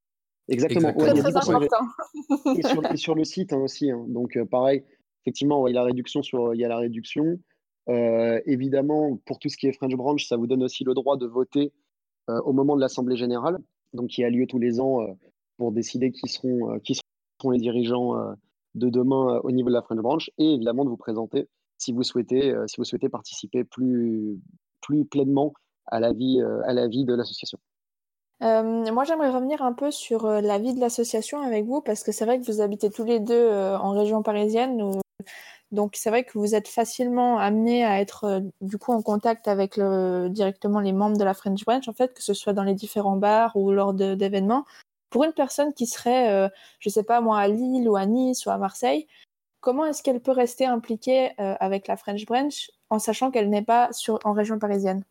[0.51, 0.89] Exactement.
[2.93, 3.91] et, sur, le site hein, aussi.
[3.91, 4.05] Hein.
[4.09, 4.85] Donc euh, pareil,
[5.23, 6.23] effectivement, il y a la réduction.
[6.23, 7.39] Sur, il y a la réduction.
[7.89, 11.17] Euh, évidemment, pour tout ce qui est French Branch, ça vous donne aussi le droit
[11.17, 11.73] de voter
[12.29, 13.59] au moment de l'Assemblée générale,
[13.93, 15.01] donc qui a lieu tous les ans
[15.57, 18.15] pour décider qui seront, qui seront les dirigeants
[18.77, 21.49] de demain au niveau de la French Branch, et évidemment de vous présenter
[21.81, 24.39] si vous souhaitez, euh, si vous souhaitez participer plus,
[24.83, 25.53] plus pleinement
[25.87, 27.59] à la vie, euh, à la vie de l'association.
[28.43, 32.13] Euh, moi, j'aimerais revenir un peu sur la vie de l'association avec vous, parce que
[32.13, 35.01] c'est vrai que vous habitez tous les deux en région parisienne,
[35.73, 39.77] donc c'est vrai que vous êtes facilement amenés à être du coup en contact avec
[39.77, 40.29] le...
[40.31, 43.17] directement les membres de la French Branch, en fait, que ce soit dans les différents
[43.17, 44.65] bars ou lors d'événements.
[45.11, 48.51] Pour une personne qui serait, je sais pas moi, à Lille ou à Nice ou
[48.51, 49.07] à Marseille,
[49.61, 53.63] comment est-ce qu'elle peut rester impliquée euh, avec la French Branch en sachant qu'elle n'est
[53.63, 55.05] pas sur, en région parisienne?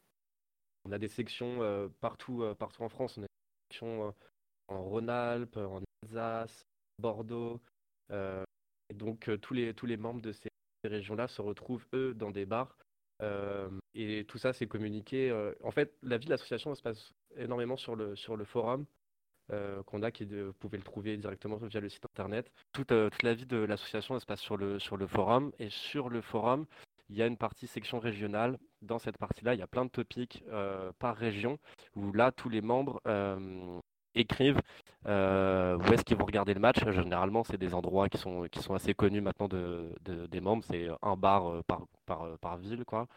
[0.86, 3.18] On a des sections euh, partout, euh, partout en France.
[3.18, 4.13] On a des sections
[4.68, 6.65] en Rhône-Alpes, en Alsace,
[7.00, 7.60] Bordeaux.
[8.94, 10.50] donc tous, les, tous les membres de ces
[10.84, 12.76] régions-là se retrouvent, eux, dans des bars.
[13.96, 15.32] et tout ça, c'est communiqué.
[15.63, 18.86] en fait, la vie de l'association se passe énormément sur le, sur le forum.
[19.52, 22.52] Euh, qu'on a, qui vous pouvez le trouver directement via le site internet.
[22.72, 25.72] Toute, euh, toute la vie de l'association se passe sur le, sur le forum et
[25.72, 26.68] sur le forum,
[27.10, 28.58] il y a une partie section régionale.
[28.82, 31.58] Dans cette partie-là, il y a plein de topics euh, par région
[31.95, 33.02] où là, tous les membres
[34.15, 34.62] écrivent
[35.06, 35.08] où
[35.93, 36.78] est-ce qu'ils vont regarder le match.
[36.89, 40.63] Généralement, c'est des endroits qui sont, qui sont assez connus maintenant de, des membres.
[40.63, 43.08] C'est un bar par, par, par, ville, quoi.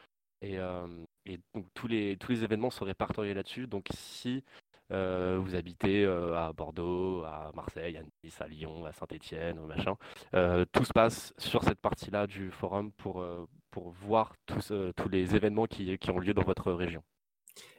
[0.41, 0.59] Et,
[1.27, 3.67] et, donc tous les, tous les événements sont répertoriés là-dessus.
[3.67, 4.43] Donc si
[4.93, 9.97] vous habitez à Bordeaux, à Marseille, à Nice, à Lyon, à Saint-Étienne, machin.
[10.73, 13.25] tout se passe sur cette partie-là du forum pour,
[13.71, 17.03] pour voir tous, tous les événements qui, qui, ont lieu dans votre région.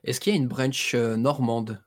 [0.04, 1.84] Est-ce qu'il y a une branch normande?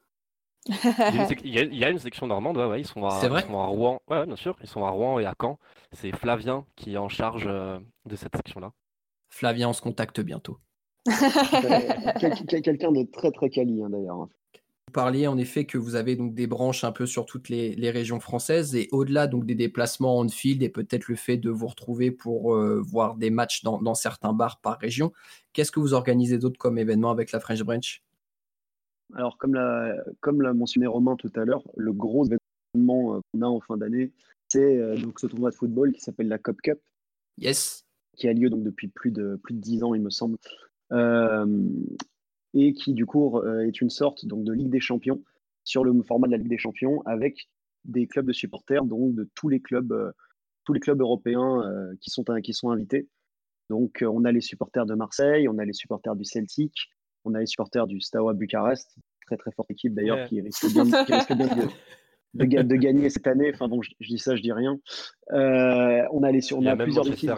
[1.44, 3.42] Il, y a, une section normande, ouais, ils, sont à, vrai?
[3.42, 5.58] ils sont à Rouen, ouais, bien sûr, ils sont à Rouen et à Caen.
[5.92, 8.72] C'est Flavien qui est en charge de cette section-là.
[9.30, 10.58] Flavien, on se contacte bientôt.
[11.06, 14.28] Quelqu'un de très très quali hein, d'ailleurs.
[14.88, 17.90] Vous parliez en effet que vous avez donc des branches un peu sur toutes les,
[17.90, 21.66] régions françaises et au-delà donc des déplacements en field et peut-être le fait de vous
[21.66, 25.12] retrouver pour euh, voir des matchs dans, certains bars par région,
[25.52, 28.02] qu'est-ce que vous organisez d'autre comme événement avec la French Branch?
[29.14, 33.42] Alors comme l'a comme l'a mentionné Romain tout à l'heure, le gros événement euh, qu'on
[33.42, 34.12] a en fin d'année,
[34.48, 36.78] c'est euh, donc ce tournoi de football qui s'appelle la Cop Cup.
[37.38, 37.84] Yes.
[38.16, 40.36] Qui a lieu donc depuis plus de plus de 10 ans il me semble
[40.92, 41.68] euh,
[42.56, 45.22] et qui du coup euh, est une sorte donc, de Ligue des Champions
[45.62, 47.48] sur le format de la Ligue des Champions avec
[47.84, 50.10] des clubs de supporters, donc de tous les clubs, euh,
[50.64, 51.62] tous les clubs européens
[52.00, 53.08] qui, sont, qui sont invités.
[53.70, 56.72] Donc on a les supporters de Marseille, on a les supporters du Celtic,
[57.24, 60.84] on a les supporters du Steaua Bucarest, très très forte équipe d'ailleurs qui risque bien,
[60.84, 63.50] de, de, gagner cette année.
[63.52, 64.78] Enfin bon, je, dis ça, je dis rien.
[65.30, 67.30] on a, les, on a, plusieurs équipes.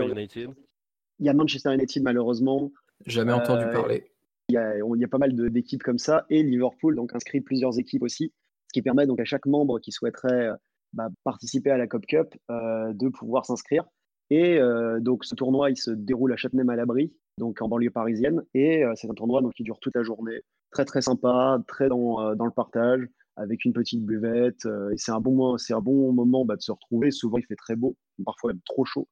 [1.19, 2.73] Il y a Manchester United malheureusement.
[3.07, 4.11] Jamais entendu euh, parler.
[4.51, 8.33] Il y, a, pas mal d'équipes comme ça et Liverpool donc inscrit plusieurs équipes aussi,
[8.69, 10.55] ce qui permet donc à chaque membre qui souhaiterait euh,
[10.95, 13.85] bah, participer à la Cop Cup euh, de pouvoir s'inscrire.
[14.31, 14.59] Et
[15.01, 19.15] donc ce tournoi, il se déroule à Châtenay-Malabry, donc en banlieue parisienne, et c'est un
[19.15, 23.07] tournoi donc qui dure toute la journée, très très sympa, très dans, dans le partage,
[23.37, 24.67] avec une petite buvette.
[24.67, 27.11] et c'est un bon c'est un bon moment bah, de se retrouver.
[27.11, 29.09] Souvent il fait très beau, parfois même trop chaud,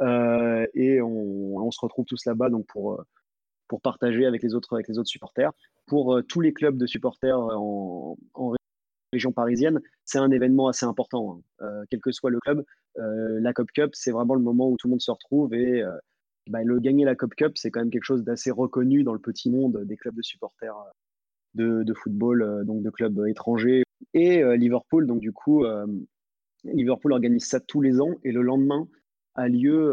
[0.00, 3.02] et on, on, se retrouve tous là-bas donc pour
[3.72, 5.50] pour partager avec les autres, avec les autres supporters.
[5.86, 7.56] Pour euh, tous les clubs de supporters euh,
[8.34, 8.54] en,
[9.14, 11.64] région parisienne, c'est un événement assez important, hein.
[11.64, 12.66] euh, quel que soit le club.
[12.96, 15.82] la Cop Cup, c'est vraiment le moment où tout le monde se retrouve et
[16.50, 19.18] bah, le gagner la Cop Cup, c'est quand même quelque chose d'assez reconnu dans le
[19.18, 20.76] petit monde des clubs de supporters
[21.54, 23.84] de, de football, donc de clubs étrangers.
[24.12, 25.64] Et Liverpool, donc du coup,
[26.64, 28.86] Liverpool organise ça tous les ans et le lendemain
[29.34, 29.92] a lieu,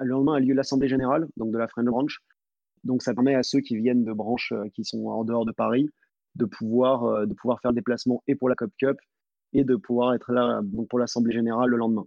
[0.00, 2.20] le lendemain a lieu l'assemblée générale, donc de la French Branch,
[2.86, 5.52] donc ça permet à ceux qui viennent de branches euh, qui sont en dehors de
[5.52, 5.90] Paris
[6.36, 8.96] de pouvoir, euh, de pouvoir faire le déplacement et pour la Cop Cup
[9.52, 12.06] et de pouvoir être là donc pour l'Assemblée Générale le lendemain.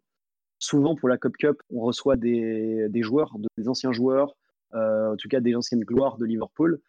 [0.58, 4.36] Souvent pour la Cop Cup, on reçoit des, des joueurs, des anciens joueurs,
[4.74, 6.80] euh, en tout cas des anciennes gloires de Liverpool.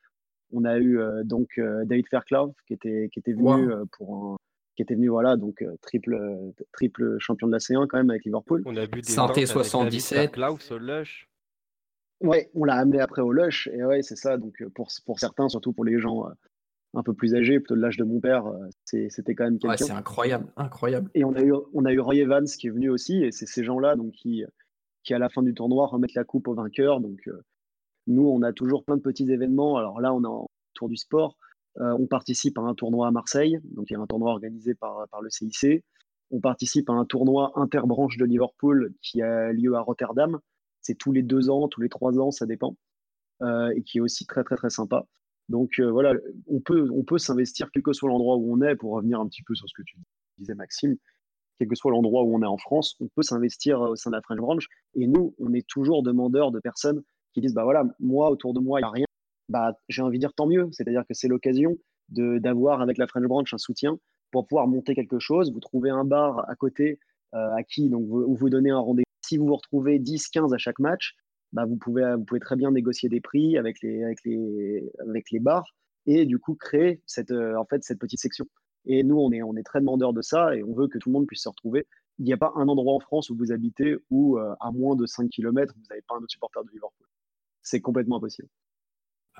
[0.52, 4.36] On a eu donc David Fairclough qui était, qui était venu pour un,
[4.74, 6.18] qui était venu voilà donc triple
[6.72, 8.64] triple champion de la C1 quand même avec Liverpool.
[8.66, 10.36] On a vu des Santé 77.
[12.20, 14.36] Ouais, on l'a amené après au Lush, et ouais, c'est ça.
[14.36, 16.32] Donc, euh, pour, pour certains, surtout pour les gens euh,
[16.92, 19.70] un peu plus âgés, plutôt de l'âge de mon père, euh, c'était quand même quelqu'un.
[19.70, 21.10] Ouais, c'est incroyable, incroyable.
[21.14, 23.46] Et on a eu, on a eu Roy Evans qui est venu aussi, et c'est
[23.46, 24.44] ces gens-là donc qui,
[25.02, 27.00] qui, à la fin du tournoi, remettent la coupe au vainqueur.
[27.00, 27.20] Donc,
[28.06, 29.78] nous, on a toujours plein de petits événements.
[29.78, 31.38] Alors là, on a un tour du sport.
[31.76, 35.06] on participe à un tournoi à Marseille, donc il y a un tournoi organisé par,
[35.10, 35.82] par le CIC.
[36.30, 40.38] On participe à un tournoi interbranche de Liverpool qui a lieu à Rotterdam
[40.82, 42.76] c'est tous les deux ans, tous les trois ans, ça dépend,
[43.42, 45.06] euh, et qui est aussi très très très sympa.
[45.48, 46.14] Donc euh, voilà,
[46.46, 49.54] on peut, s'investir quel que soit l'endroit où on est, pour revenir un petit peu
[49.54, 49.96] sur ce que tu
[50.38, 50.96] disais Maxime,
[51.58, 54.16] quel que soit l'endroit où on est en France, on peut s'investir au sein de
[54.16, 54.64] la French Branch.
[54.94, 57.02] Et nous, on est toujours demandeurs de personnes
[57.34, 59.06] qui disent, bah voilà, moi, autour de moi, il n'y a rien.
[59.48, 60.68] Bah, j'ai envie de dire tant mieux.
[60.72, 61.76] C'est-à-dire que c'est l'occasion
[62.08, 63.98] d'avoir avec la French Branch un soutien
[64.30, 65.52] pour pouvoir monter quelque chose.
[65.52, 66.98] Vous trouvez un bar à côté
[67.34, 70.58] euh, à qui donc vous, vous donnez un rendez-vous si vous vous retrouvez 10-15 à
[70.58, 71.14] chaque match,
[71.52, 75.30] bah, vous, pouvez, vous pouvez très bien négocier des prix avec les, avec les, avec
[75.30, 75.72] les bars
[76.06, 78.46] et du coup créer cette, euh, en fait, cette petite section.
[78.86, 81.10] Et nous, on est, on est très demandeurs de ça et on veut que tout
[81.10, 81.86] le monde puisse se retrouver.
[82.18, 84.96] Il n'y a pas un endroit en France où vous habitez où, euh, à moins
[84.96, 87.06] de 5 km, vous n'avez pas un autre supporter de Liverpool.
[87.62, 88.48] C'est complètement impossible.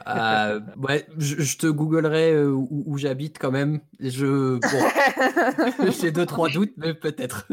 [0.07, 3.81] Euh, ouais, je, te googlerai euh, où, j'habite quand même.
[3.99, 7.49] Je, bon, j'ai deux trois doutes, mais peut-être.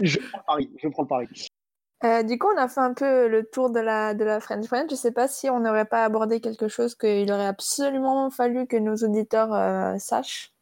[0.00, 0.70] je prends Paris.
[0.82, 1.48] Je prends Paris.
[2.04, 4.66] Euh, du coup, on a fait un peu le tour de la, de la French
[4.66, 4.88] French.
[4.88, 8.66] Je ne sais pas si on n'aurait pas abordé quelque chose qu'il aurait absolument fallu
[8.66, 10.52] que nos auditeurs euh, sachent.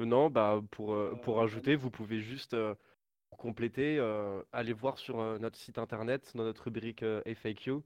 [0.00, 2.56] Euh, non, bah pour, pour ajouter, vous pouvez juste
[3.38, 4.00] compléter,
[4.52, 7.80] aller voir sur notre site internet, dans notre rubrique FAQ.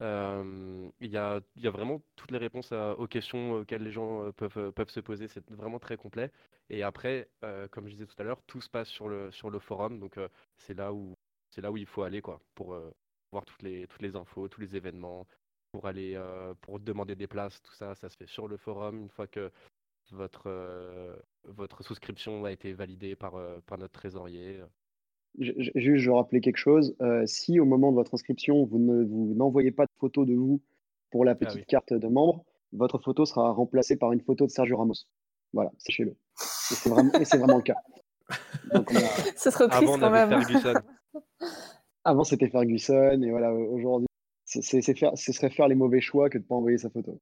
[0.00, 4.72] Il y, a, y a vraiment toutes les réponses aux questions auxquelles les gens peuvent,
[4.72, 5.28] peuvent se poser.
[5.28, 6.30] C'est vraiment très complet.
[6.70, 7.28] Et après,
[7.70, 10.00] comme je disais tout à l'heure, tout se passe sur le, sur le forum.
[10.00, 10.18] Donc
[10.56, 11.16] c'est là où
[11.54, 12.90] c'est là où il faut aller quoi, pour euh,
[13.32, 15.26] voir toutes les, toutes les infos, tous les événements,
[15.72, 19.00] pour aller euh, pour demander des places, tout ça, ça se fait sur le forum.
[19.02, 19.50] Une fois que
[20.10, 20.50] votre,
[21.44, 23.34] votre souscription a été validée par,
[23.66, 24.60] par notre trésorier.
[25.38, 26.94] Juste, je rappeler quelque chose.
[27.26, 30.60] si au moment de votre inscription, vous ne vous n'envoyez pas de photo de vous
[31.10, 31.66] pour la Ah petite oui.
[31.66, 35.06] carte de membre, votre photo sera remplacée par une photo de Sergio Ramos.
[35.52, 36.10] Voilà, sachez-le.
[36.10, 36.16] Et
[36.74, 37.76] c'est vraiment, et c'est vraiment le cas.
[38.74, 40.42] Donc, on a- Ce serait triste Avant, on quand avait même.
[40.42, 40.80] Ferguson.
[42.04, 44.06] Avant, c'était Ferguson, et voilà, aujourd'hui,
[44.46, 47.18] ce serait faire les mauvais choix que de ne pas envoyer sa photo.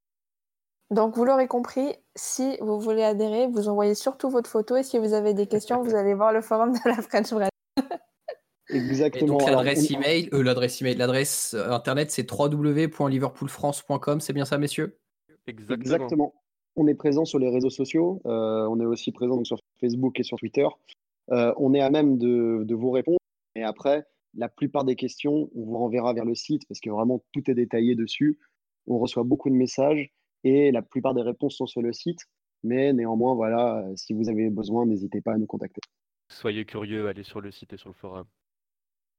[0.90, 4.98] Donc, vous l'aurez compris, si vous voulez adhérer, vous envoyez surtout votre photo et si
[4.98, 7.48] vous avez des questions, vous allez voir le forum de la French Brand.
[8.68, 9.26] Et Exactement.
[9.38, 14.20] donc Alors, l'adresse on- email, euh, l'adresse email, l'adresse euh, internet, c'est www.liverpoolfrance.com.
[14.20, 14.98] C'est bien ça, messieurs?
[15.46, 15.80] Exactement.
[15.80, 16.34] Exactement.
[16.76, 18.20] On est présent sur les réseaux sociaux.
[18.26, 20.66] euh, on est aussi présent donc, sur Facebook et sur Twitter.
[21.30, 23.18] Euh, on est à même de, de vous répondre.
[23.62, 27.22] Et après, la plupart des questions, on vous renverra vers le site parce que vraiment
[27.32, 28.40] tout est détaillé dessus.
[28.88, 30.10] On reçoit beaucoup de messages
[30.42, 32.18] et la plupart des réponses sont sur le site.
[32.64, 35.80] Mais néanmoins, voilà, euh, si vous avez besoin, n'hésitez pas à nous contacter.
[36.28, 38.26] Soyez curieux, allez sur le site et sur le forum.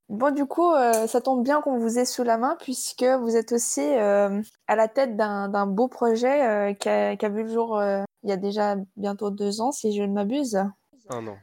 [0.10, 3.38] Bon, du coup, euh, ça tombe bien qu'on vous ait sous la main puisque vous
[3.38, 7.30] êtes aussi euh, à la tête d'un d'un beau projet euh, qui, a, qui a
[7.30, 10.56] vu le jour euh, il y a déjà bientôt deux ans, si je ne m'abuse.
[11.10, 11.38] Un an.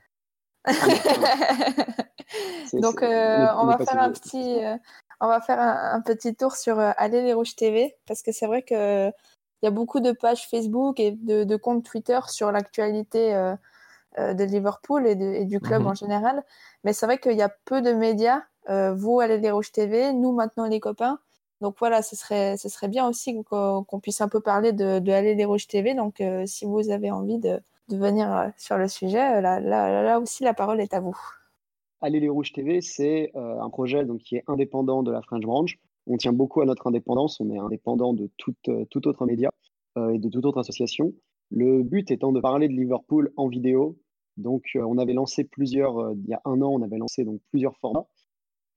[2.72, 4.76] Donc, euh, on, va faire un petit, euh,
[5.20, 8.32] on va faire un, un petit tour sur euh, Allez les Rouges TV parce que
[8.32, 12.18] c'est vrai que il y a beaucoup de pages Facebook et de, de comptes Twitter
[12.28, 13.54] sur l'actualité euh,
[14.18, 15.88] euh, de Liverpool et, de- et du club Mhm.
[15.88, 16.42] en général.
[16.84, 18.42] Mais c'est vrai qu'il y a peu de médias.
[18.70, 21.18] Euh, vous, Allez les Rouges TV, nous maintenant les copains.
[21.60, 25.12] Donc voilà, ce serait, ce serait bien aussi qu'on puisse un peu parler de, de
[25.12, 25.94] Allez les Rouges TV.
[25.94, 30.44] Donc si vous avez envie de, de venir euh, sur le sujet, euh, là, aussi
[30.44, 31.16] la parole est à vous.
[32.00, 35.42] Allez les Rouges TV, c'est euh, un projet donc, qui est indépendant de la French
[35.42, 35.78] Branch.
[36.06, 37.40] On tient beaucoup à notre indépendance.
[37.40, 39.50] On est indépendant de toute, euh, tout autre média
[39.96, 41.12] et de toute autre association.
[41.50, 43.98] Le but étant de parler de Liverpool en vidéo.
[44.36, 47.76] Donc, on avait lancé plusieurs, il y a un an, on avait lancé donc, plusieurs
[47.78, 48.06] formats.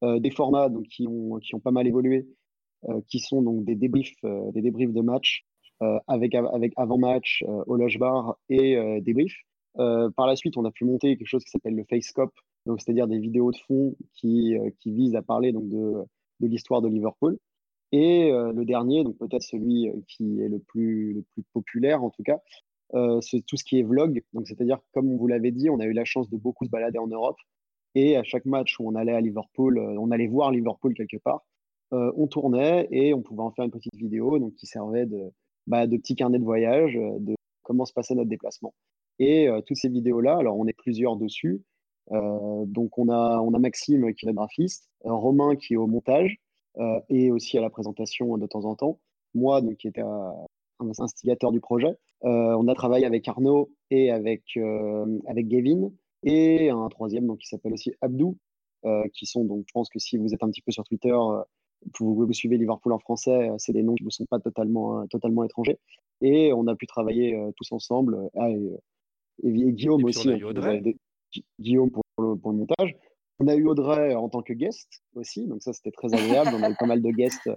[0.02, 2.28] Des formats donc, qui, ont, qui ont pas mal évolué,
[3.08, 5.53] qui sont donc des débriefs, des débriefs de match euh,
[6.08, 9.38] avec, avec avant-match, euh, au loge bar et euh, débriefs.
[9.80, 12.32] Euh, par la suite, on a pu monter quelque chose qui s'appelle le Facecop,
[12.66, 16.04] donc c'est-à-dire des vidéos de fond qui, euh, qui visent à parler donc, de,
[16.40, 17.38] de l'histoire de Liverpool.
[17.92, 22.04] Et euh, le dernier, donc peut-être celui euh, qui est le plus, le plus populaire
[22.04, 22.40] en tout cas,
[22.96, 24.24] euh, c'est tout ce qui est vlog.
[24.46, 27.08] C'est-à-dire, comme vous l'avait dit, on a eu la chance de beaucoup se balader en
[27.08, 27.38] Europe.
[27.96, 31.18] Et à chaque match où on allait à Liverpool, euh, on allait voir Liverpool quelque
[31.18, 31.46] part,
[31.94, 35.32] euh, on tournait et on pouvait en faire une petite vidéo donc, qui servait de,
[35.68, 38.74] bah, de petit carnet de voyage, euh, de comment se passait notre déplacement.
[39.20, 41.62] Et euh, toutes ces vidéos-là, alors on est plusieurs dessus.
[42.12, 45.78] Euh, donc on a, on a Maxime qui est le graphiste, euh, Romain qui est
[45.78, 46.38] au montage
[46.78, 49.00] euh, et aussi à la présentation de temps en temps.
[49.34, 50.36] Moi, donc, qui était un
[51.00, 51.96] instigateur du projet.
[52.24, 55.92] Euh, on a travaillé avec Arnaud et avec, euh, avec Gavin
[56.24, 58.38] et un troisième donc, qui s'appelle aussi Abdou,
[58.86, 61.14] euh, qui sont donc, je pense que si vous êtes un petit peu sur Twitter,
[61.14, 61.42] euh,
[62.00, 65.02] vous, vous, suivez Liverpool en français, euh, c'est des noms qui ne sont pas totalement,
[65.02, 65.78] euh, totalement étrangers.
[66.22, 68.30] Et on a pu travailler euh, tous ensemble.
[68.36, 68.72] Ah, et,
[69.44, 70.82] et, et, Guillaume et aussi, on a eu Audrey.
[70.82, 70.98] Des,
[71.60, 72.96] Guillaume pour le, pour le, montage.
[73.40, 76.52] On a eu Audrey en tant que guest aussi, donc ça c'était très agréable.
[76.54, 77.50] on a eu pas mal de guests,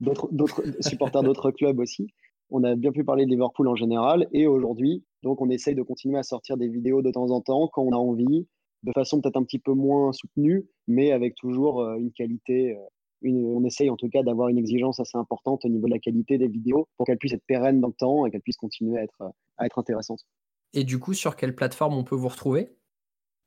[0.00, 2.06] d'autres supporters d'autres clubs aussi.
[2.50, 4.28] On a bien pu parler de Liverpool en général.
[4.32, 7.68] Et aujourd'hui, donc on essaye de continuer à sortir des vidéos de temps en temps
[7.72, 8.46] quand on a envie,
[8.84, 12.78] de façon peut-être un petit peu moins soutenue, mais avec toujours une qualité.
[13.22, 15.98] Une, on essaye en tout cas d'avoir une exigence assez importante au niveau de la
[15.98, 18.98] qualité des vidéos pour qu'elles puissent être pérennes dans le temps et qu'elles puissent continuer
[18.98, 20.26] à être, à être intéressantes.
[20.74, 22.68] Et du coup, sur quelle plateforme on peut vous retrouver?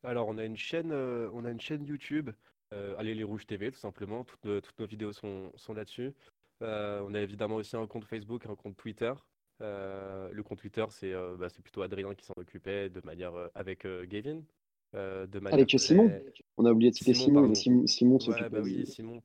[0.04, 2.30] Alors, on a une chaîne, euh, on a une chaîne YouTube,
[2.74, 4.24] euh, Allez les Rouges TV, tout simplement.
[4.24, 6.14] Toutes, nos, toutes nos vidéos sont, sont là-dessus.
[6.62, 9.14] Euh, on a évidemment aussi un compte Facebook, un compte Twitter.
[9.62, 14.42] Euh, le compte Twitter, c'est bah, plutôt Adrien qui s'en occupait de manière avec Gavin.
[14.94, 15.78] de manière avec très...
[15.78, 16.12] Simon.
[16.58, 17.54] On a oublié de citer Simon.
[17.54, 19.22] Simon, Simon, Simon ouais, bah oui, Simon,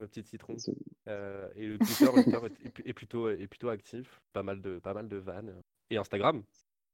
[0.00, 0.56] le petit citron.
[1.06, 4.94] et le Twitter, le Twitter est, est, plutôt, est plutôt actif, pas mal de, pas
[4.94, 5.54] mal de vannes.
[5.90, 6.42] Et Instagram,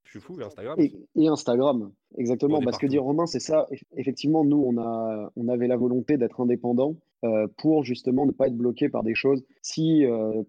[0.05, 0.79] je suis fou, Instagram.
[0.79, 2.61] Et, et Instagram, exactement.
[2.61, 3.67] Parce que dit Romain, c'est ça.
[3.97, 8.49] Effectivement, nous, on, a, on avait la volonté d'être indépendants euh, pour justement ne pas
[8.49, 9.43] être bloqué par des choses.
[9.63, 10.43] Si euh,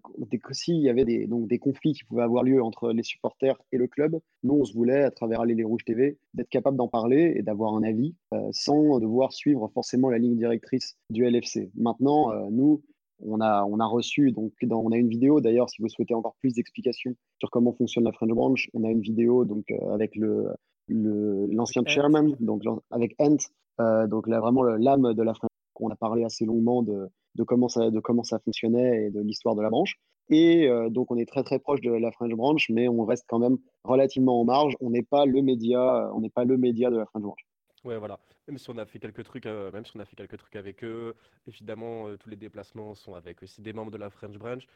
[0.50, 3.78] s'il y avait des, donc, des conflits qui pouvaient avoir lieu entre les supporters et
[3.78, 6.88] le club, nous, on se voulait, à travers Aller les Rouges TV, d'être capable d'en
[6.88, 11.70] parler et d'avoir un avis euh, sans devoir suivre forcément la ligne directrice du LFC.
[11.76, 12.82] Maintenant, euh, nous,
[13.24, 16.14] on a, on a reçu, donc dans, on a une vidéo d'ailleurs, si vous souhaitez
[16.14, 19.92] encore plus d'explications sur comment fonctionne la French Branch, on a une vidéo donc, euh,
[19.92, 20.54] avec le,
[20.88, 23.36] l'ancien chairman, donc avec Ent,
[23.80, 27.42] euh, donc là, vraiment l'âme de la French on a parlé assez longuement de, de,
[27.42, 29.96] comment ça, de comment ça fonctionnait et de l'histoire de la branche.
[30.30, 33.24] Et euh, donc, on est très très proche de la French Branch, mais on reste
[33.28, 34.76] quand même relativement en marge.
[34.80, 37.44] On n'est pas le média, on n'est pas le média de la French Branch.
[37.84, 38.18] Ouais, voilà.
[38.48, 40.56] Même si on a fait quelques trucs, euh, même si on a fait quelques trucs
[40.56, 41.14] avec eux,
[41.46, 44.66] évidemment, euh, tous les déplacements sont avec aussi des membres de la French Branch.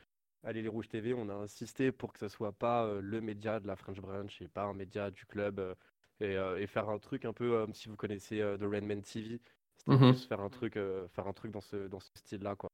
[0.44, 3.60] Allez, les Rouges TV, on a insisté pour que ce soit pas euh, le média
[3.60, 5.74] de la French Branch et pas un média du club
[6.20, 9.40] et, et faire un truc un peu, si vous connaissez The Rainman TV,
[9.76, 9.98] c'était Mhm.
[9.98, 12.68] plus faire un truc, faire un truc dans ce, dans ce style-là, quoi.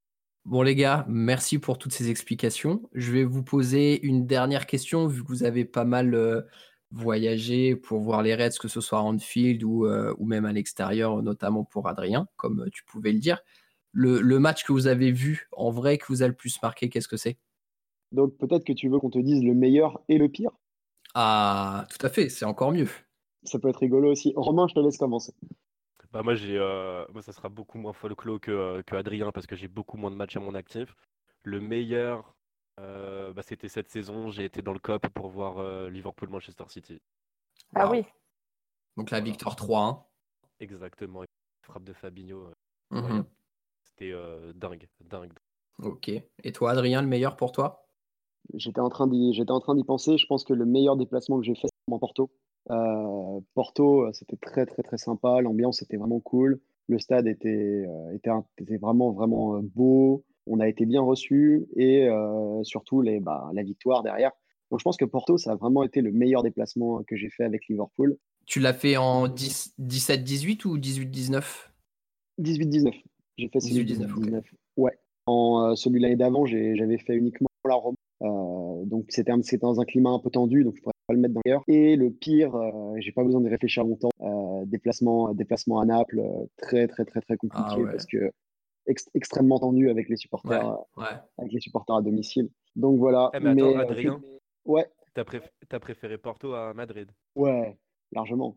[0.45, 2.89] Bon les gars, merci pour toutes ces explications.
[2.93, 6.15] Je vais vous poser une dernière question vu que vous avez pas mal
[6.95, 10.53] voyagé pour voir les Reds, que ce soit à Anfield ou, euh, ou même à
[10.53, 13.41] l'extérieur, notamment pour Adrien, comme euh, tu pouvais le dire.
[13.93, 16.89] Le, le match que vous avez vu en vrai, que vous a le plus marqué,
[16.89, 17.39] qu'est-ce que c'est?
[18.13, 20.53] Donc, peut-être que tu veux qu'on te dise le meilleur et le pire?
[21.15, 22.89] Ah, tout à fait, c'est encore mieux.
[23.45, 24.35] Ça peut être rigolo aussi.
[24.37, 25.33] Romain, je te laisse commencer.
[26.13, 29.47] Bah moi j'ai euh, moi ça sera beaucoup moins folklore que, euh, que Adrien parce
[29.47, 30.95] que j'ai beaucoup moins de matchs à mon actif.
[31.43, 32.35] Le meilleur
[32.81, 36.65] euh, bah, c'était cette saison, j'ai été dans le COP pour voir euh, Liverpool Manchester
[36.69, 37.01] City.
[37.75, 38.05] Ah oui.
[38.97, 40.03] Donc la victoire 3-1.
[40.61, 41.23] Exactement.
[41.63, 42.53] Frappe de Fabinho, euh,
[42.91, 43.25] Mhm.
[43.85, 45.33] C'était euh, dingue, dingue.
[45.83, 46.09] Ok.
[46.09, 47.87] Et toi, Adrien, le meilleur pour toi?
[48.53, 50.19] J'étais en train d'y, j'étais en train d'y penser.
[50.19, 52.31] Je pense que le meilleur déplacement que j'ai fait, c'est en Porto.
[52.71, 55.41] Euh, Porto, c'était très très très sympa.
[55.41, 56.61] L'ambiance était vraiment cool.
[56.89, 57.49] Le stade était,
[57.89, 60.25] euh, était, un- était vraiment vraiment euh, beau.
[60.47, 64.33] On a été bien reçus et euh, surtout les, bah, la victoire derrière.
[64.71, 67.45] Donc je pense que Porto, ça a vraiment été le meilleur déplacement que j'ai fait
[67.45, 68.17] avec Liverpool.
[68.47, 71.43] Tu l'as fait en 10 17-18 ou 18-19
[72.41, 72.93] 18-19.
[73.39, 74.25] J'ai fait celui 18-19, ok.
[74.27, 74.43] 18-19.
[74.77, 74.99] Ouais.
[75.27, 77.97] En euh, celui de l'année d'avant, j'avais fait uniquement la Rome.
[78.23, 81.35] Euh, donc c'était dans un climat un peu tendu, donc je pourrais pas le mettre
[81.35, 81.63] dans l'air.
[81.69, 84.11] Et le pire, euh, j'ai pas besoin de réfléchir longtemps.
[84.21, 86.23] Euh, déplacement, déplacement à Naples,
[86.57, 87.91] très très très très compliqué Ah ouais.
[87.91, 88.31] parce que
[88.87, 91.07] ex- extrêmement tendu avec les supporters, euh, Ouais.
[91.39, 92.49] avec les supporters à domicile.
[92.77, 93.31] Donc voilà.
[93.35, 94.21] Eh, mais attends, euh, Adrien.
[94.65, 97.09] Ouais, T'as préf- t'as préféré Porto à Madrid.
[97.37, 97.79] ouais,
[98.13, 98.57] largement,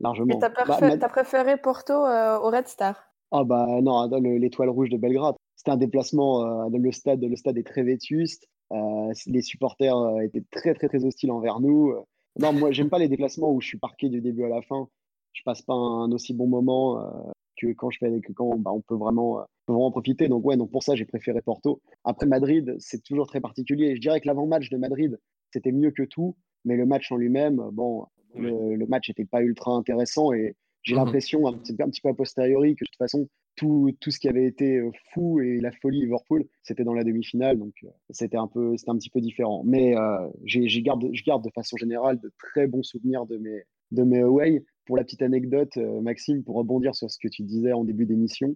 [0.00, 0.34] largement.
[0.36, 3.02] Et t'as Bah, Mad- t'as préféré Porto euh, au Red Star?
[3.30, 5.34] Ah bah non, le- l'étoile rouge de Belgrade.
[5.56, 8.46] C'était un déplacement, euh, le stade, le stade est très vétuste.
[8.72, 11.94] euh, les supporters euh, étaient très très très hostiles envers nous.
[12.40, 14.88] Non, moi j'aime pas les déplacements où je suis parqué du début à la fin.
[15.32, 18.72] Je passe pas un, aussi bon moment euh, que quand je fais que quand bah,
[18.72, 20.28] on peut vraiment, euh, peut vraiment profiter.
[20.28, 21.80] Donc ouais, donc pour ça j'ai préféré Porto.
[22.04, 23.96] Après Madrid, c'est toujours très particulier.
[23.96, 25.18] Je dirais que l'avant-match de Madrid
[25.52, 28.50] c'était mieux que tout, mais le match en lui-même, bon, Oui.
[28.50, 31.00] le, le match n'était pas ultra intéressant et j'ai Mhm.
[31.04, 34.10] l'impression, un petit, peu- un petit peu a posteriori, que de toute façon, tout, tout
[34.10, 37.72] ce qui avait été euh, fou et la folie Liverpool, c'était dans la demi-finale, donc
[37.84, 39.62] euh, c'était un peu, c'était un petit peu différent.
[39.64, 43.62] Mais euh, j'ai garde, je garde de façon générale de très bons souvenirs de mes,
[43.92, 44.64] de mes away.
[44.84, 48.06] Pour la petite anecdote, euh, Maxime, pour rebondir sur ce que tu disais en début
[48.06, 48.54] d'émission,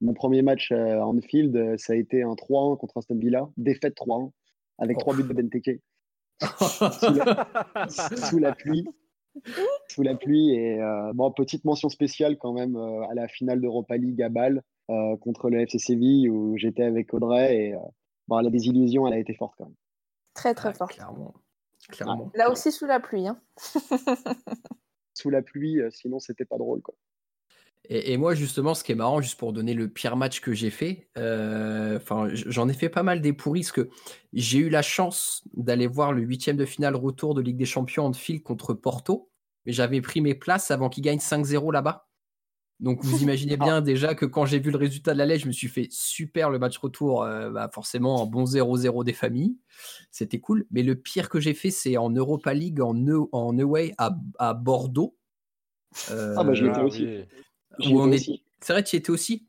[0.00, 3.48] mon premier match euh, en field, euh, ça a été un 3-1 contre Aston Villa,
[3.56, 4.30] défaite 3-1,
[4.78, 5.00] avec Oh.
[5.00, 5.80] trois buts de Benteke
[6.40, 8.84] sous la, sous la pluie.
[9.88, 13.60] Sous la pluie et euh, bon, petite mention spéciale quand même euh, à la finale
[13.60, 17.78] d'Europa League à Bâle euh, contre le FC Séville où j'étais avec Audrey et euh,
[18.26, 19.74] bon, la désillusion elle a été forte quand même.
[20.34, 20.88] Très très Ah, fort.
[20.88, 21.34] Clairement.
[21.90, 22.30] Clairement.
[22.34, 23.28] Là aussi sous la pluie.
[23.28, 23.40] Hein.
[25.18, 26.80] Sous la pluie, euh, sinon c'était pas drôle.
[27.88, 30.70] Et, moi, justement, ce qui est marrant, juste pour donner le pire match que j'ai
[30.70, 31.98] fait, euh,
[32.32, 33.88] j'en ai fait pas mal des pourris, parce que
[34.32, 38.04] j'ai eu la chance d'aller voir le huitième de finale retour de Ligue des Champions
[38.06, 39.30] en fil contre Porto,
[39.64, 42.07] mais j'avais pris mes places avant qu'ils gagnent 5-0 là-bas.
[42.80, 45.48] Donc vous imaginez bien déjà que quand j'ai vu le résultat de la lettre, je
[45.48, 49.56] me suis fait super le match retour, euh, bah, forcément un bon 0-0 des familles.
[50.10, 50.66] C'était cool.
[50.70, 54.16] Mais le pire que j'ai fait, c'est en Europa League, en, E- en away à,
[54.38, 55.16] à Bordeaux.
[56.10, 57.04] Ah bah, je l'étais Ah aussi.
[57.04, 57.28] est-.
[58.60, 59.46] C'est vrai, tu y étais aussi?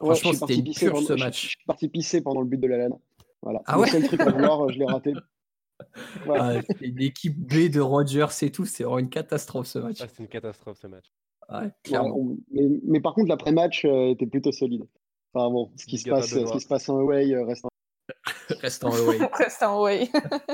[0.00, 1.42] Ouais, Franchement, c'était pendant- ce match.
[1.42, 2.96] Je, suis parti pisser pendant le but de la Lana.
[3.42, 3.62] Voilà.
[3.66, 5.14] Ah le ouais seul truc à voir, je l'ai raté.
[5.14, 5.20] Ouais.
[6.38, 9.98] Ah, L'équipe B de Rogers et tout, c'est vraiment une catastrophe ce match.
[10.00, 11.12] Ah, c'est une catastrophe ce match.
[11.48, 12.36] Ouais, clairement.
[12.50, 14.86] mais, mais par contre, l'après-match euh, était plutôt solide.
[15.32, 16.52] Enfin bon, ce qui, se passe, ce Benoît.
[16.52, 17.68] qui se passe en away euh, reste en...
[18.60, 19.18] Reste en away.
[19.32, 20.08] Reste en way.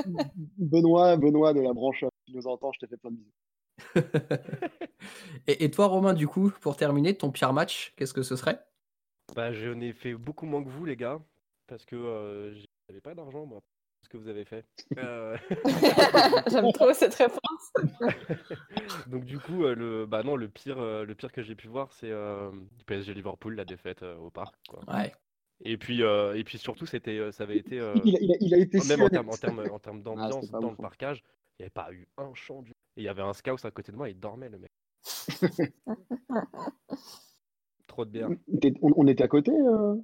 [0.57, 3.31] Benoît, Benoît de la branche, euh, qui nous entend, je te fais plein de bisous.
[5.47, 8.59] et, et toi, Romain, du coup, pour terminer, ton pire match, qu'est-ce que ce serait?
[9.35, 11.19] Bah, j'en ai fait beaucoup moins que vous, les gars,
[11.67, 12.53] parce que euh,
[12.87, 13.61] j'avais pas d'argent, moi,
[14.13, 14.65] que vous avez fait.
[14.97, 15.35] Euh,
[16.51, 17.73] J'aime trop cette réponse.
[19.07, 21.67] Donc du coup, euh, le bah non, le pire, euh, le pire que j'ai pu
[21.67, 22.51] voir, c'est euh,
[22.85, 24.81] PSG Liverpool, la défaite euh, au parc, quoi.
[24.93, 25.11] Ouais.
[25.65, 28.37] Et puis, euh, et puis surtout, c'était, ça avait été, euh, Il, a, il a-
[28.39, 30.73] il a été même en termes, en termes, en termes d'ambiance c'était pas dans le
[30.73, 30.77] hein.
[30.81, 31.23] parcage,
[31.57, 32.71] il n'y avait pas eu un chant du.
[32.71, 34.71] Et il y avait un scout à côté de moi, il dormait le mec.
[37.87, 38.29] Trop de bière.
[38.81, 39.95] On, on était à côté euh,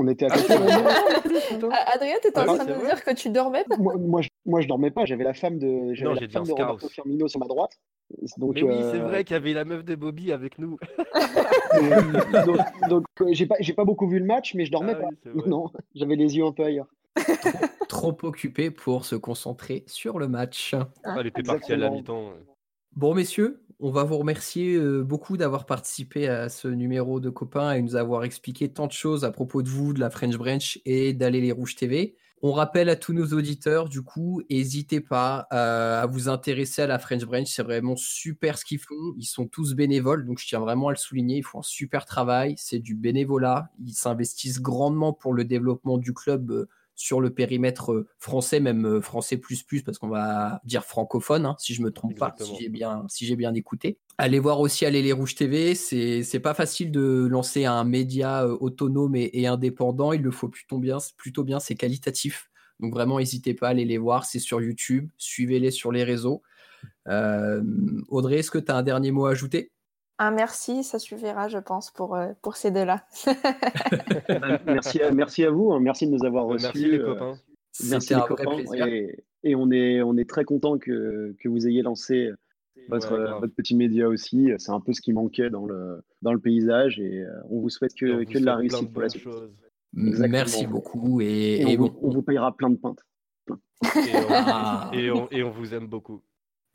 [0.00, 0.54] On était à côté.
[1.92, 4.28] Adrien, t'étais en Ah, train de me dire que tu dormais pas moi, moi, je,
[4.46, 5.04] moi, je dormais pas.
[5.06, 6.88] J'avais la femme de, j'avais Non, la femme de Roberto.
[6.88, 7.72] Firmino sur ma droite.
[8.36, 10.78] Donc, Mais oui, c'est euh, vrai qu'il y avait la meuf de Bobby avec nous.
[12.46, 15.00] donc, donc, euh, j'ai pas, j'ai pas beaucoup vu le match, mais je dormais Ah
[15.02, 15.08] pas.
[15.34, 15.42] oui.
[15.46, 16.86] Non, j'avais les yeux un peu ailleurs.
[17.88, 20.74] Trop occupé pour se concentrer sur le match.
[21.04, 22.32] Ah, elle était partie à la mi-temps.
[22.94, 27.72] Bon, messieurs, on va vous remercier euh, beaucoup d'avoir participé à ce numéro de copains
[27.72, 30.78] et nous avoir expliqué tant de choses à propos de vous, de la French Branch
[30.84, 32.16] et d'Aller les Rouges TV.
[32.40, 36.86] On rappelle à tous nos auditeurs, du coup, n'hésitez pas euh, à vous intéresser à
[36.86, 37.46] la French Branch.
[37.46, 39.14] C'est vraiment super ce qu'ils font.
[39.16, 41.38] Ils sont tous bénévoles, donc je tiens vraiment à le souligner.
[41.38, 42.54] Ils font un super travail.
[42.56, 43.70] C'est du bénévolat.
[43.84, 46.68] Ils s'investissent grandement pour le développement du club euh,
[46.98, 51.46] sur le périmètre euh, français, même euh, français plus plus, parce qu'on va dire francophone,
[51.46, 53.98] hein, si je me trompe pas, si j'ai bien, si j'ai bien écouté.
[54.18, 55.76] Allez voir aussi Aller les Rouges TV.
[55.76, 60.12] C'est c'est pas facile de lancer un média euh, autonome et, et indépendant.
[60.12, 61.60] Il le faut plutôt bien, plutôt bien.
[61.60, 62.50] C'est qualitatif.
[62.80, 64.24] Donc vraiment, n'hésitez pas à aller les voir.
[64.24, 65.08] C'est sur YouTube.
[65.18, 66.42] Suivez-les sur les réseaux.
[67.06, 67.62] Euh,
[68.08, 69.70] Audrey, est-ce que tu as un dernier mot à ajouter?
[70.20, 73.04] Un merci, ça suffira, je pense, pour, euh, pour ces deux-là.
[74.28, 75.72] Bah, merci, à, merci à vous.
[75.72, 75.80] hein.
[75.80, 76.66] Merci de nous avoir Euh, reçus.
[76.66, 77.38] Merci les euh, copains.
[77.88, 78.58] Merci les copains.
[78.88, 82.30] Et, et on, est, on est très content que, que vous ayez lancé
[82.88, 83.40] votre, Ouais, grave.
[83.40, 84.50] votre petit média aussi.
[84.58, 87.68] C'est un peu ce qui manquait dans le, dans le paysage et euh, on vous
[87.70, 89.28] souhaite que, vous que de la plein réussite pour la suite.
[89.92, 91.20] Merci beaucoup.
[91.20, 93.04] Et, Et, on, et vous, bon, on vous payera plein de pintes.
[93.50, 93.54] Et
[94.16, 94.90] on, Ah.
[94.92, 96.22] et on- et on vous aime beaucoup.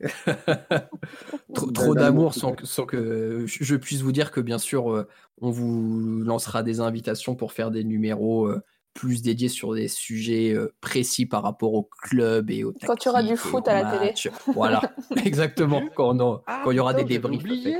[1.72, 4.90] trop, Bah, trop d'amour, sans, que- sans que je puisse vous dire que bien sûr
[4.92, 5.08] euh,
[5.40, 8.60] on vous lancera des invitations pour faire des numéros euh,
[8.94, 13.08] plus dédiés sur des sujets euh, précis par rapport au club et au Quand tu
[13.08, 14.14] auras du foot à la télé.
[14.54, 14.80] Voilà,
[15.24, 15.82] exactement.
[15.96, 17.40] Quand, on en- quand il y aura putain, des débriefs.
[17.40, 17.76] oublié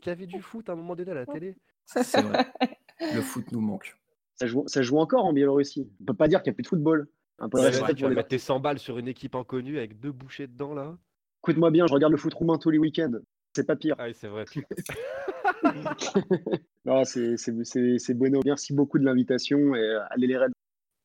[0.00, 1.56] qu'il y avait du foot à un moment donné à la télé.
[1.86, 2.46] C'est vrai.
[3.14, 3.96] Le foot nous manque.
[4.36, 5.88] Ça joue, ça joue encore en Biélorussie.
[6.00, 7.08] On peut pas dire qu'il n'y a plus de football.
[7.40, 9.98] Un peu de respect pour les mettre tes 100 balles sur une équipe inconnue avec
[9.98, 10.96] deux bouchées dedans là.
[11.44, 13.18] Écoute-moi bien, je regarde le foot roumain tous les week-ends.
[13.54, 13.96] C'est pas pire.
[13.98, 14.44] Ah oui, c'est vrai.
[16.84, 18.40] Non, c'est c'est- c'est- c'est bueno.
[18.44, 20.52] Merci beaucoup de l'invitation et euh, allez les Reds.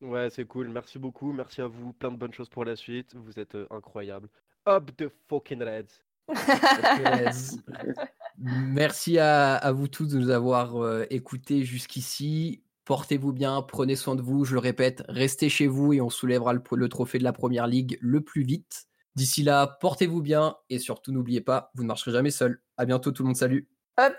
[0.02, 0.70] Ouais, c'est cool.
[0.70, 1.32] Merci beaucoup.
[1.34, 1.94] Merci à vous.
[1.94, 3.16] Plein de bonnes choses pour la suite.
[3.16, 4.30] Vous êtes euh, incroyables.
[4.68, 6.04] Up the fucking Reds.
[7.00, 7.58] Yes.
[8.38, 12.64] Merci à, à vous tous de nous avoir euh, écoutés jusqu'ici.
[12.86, 14.46] Portez-vous bien, prenez soin de vous.
[14.46, 17.68] Je le répète, restez chez vous et on soulèvera le, le trophée de la première
[17.68, 18.86] ligue le plus vite.
[19.18, 22.62] D'ici là, portez-vous bien et surtout n'oubliez pas, vous ne marcherez jamais seul.
[22.78, 23.68] À bientôt tout le monde, salut.
[23.98, 24.14] Hop,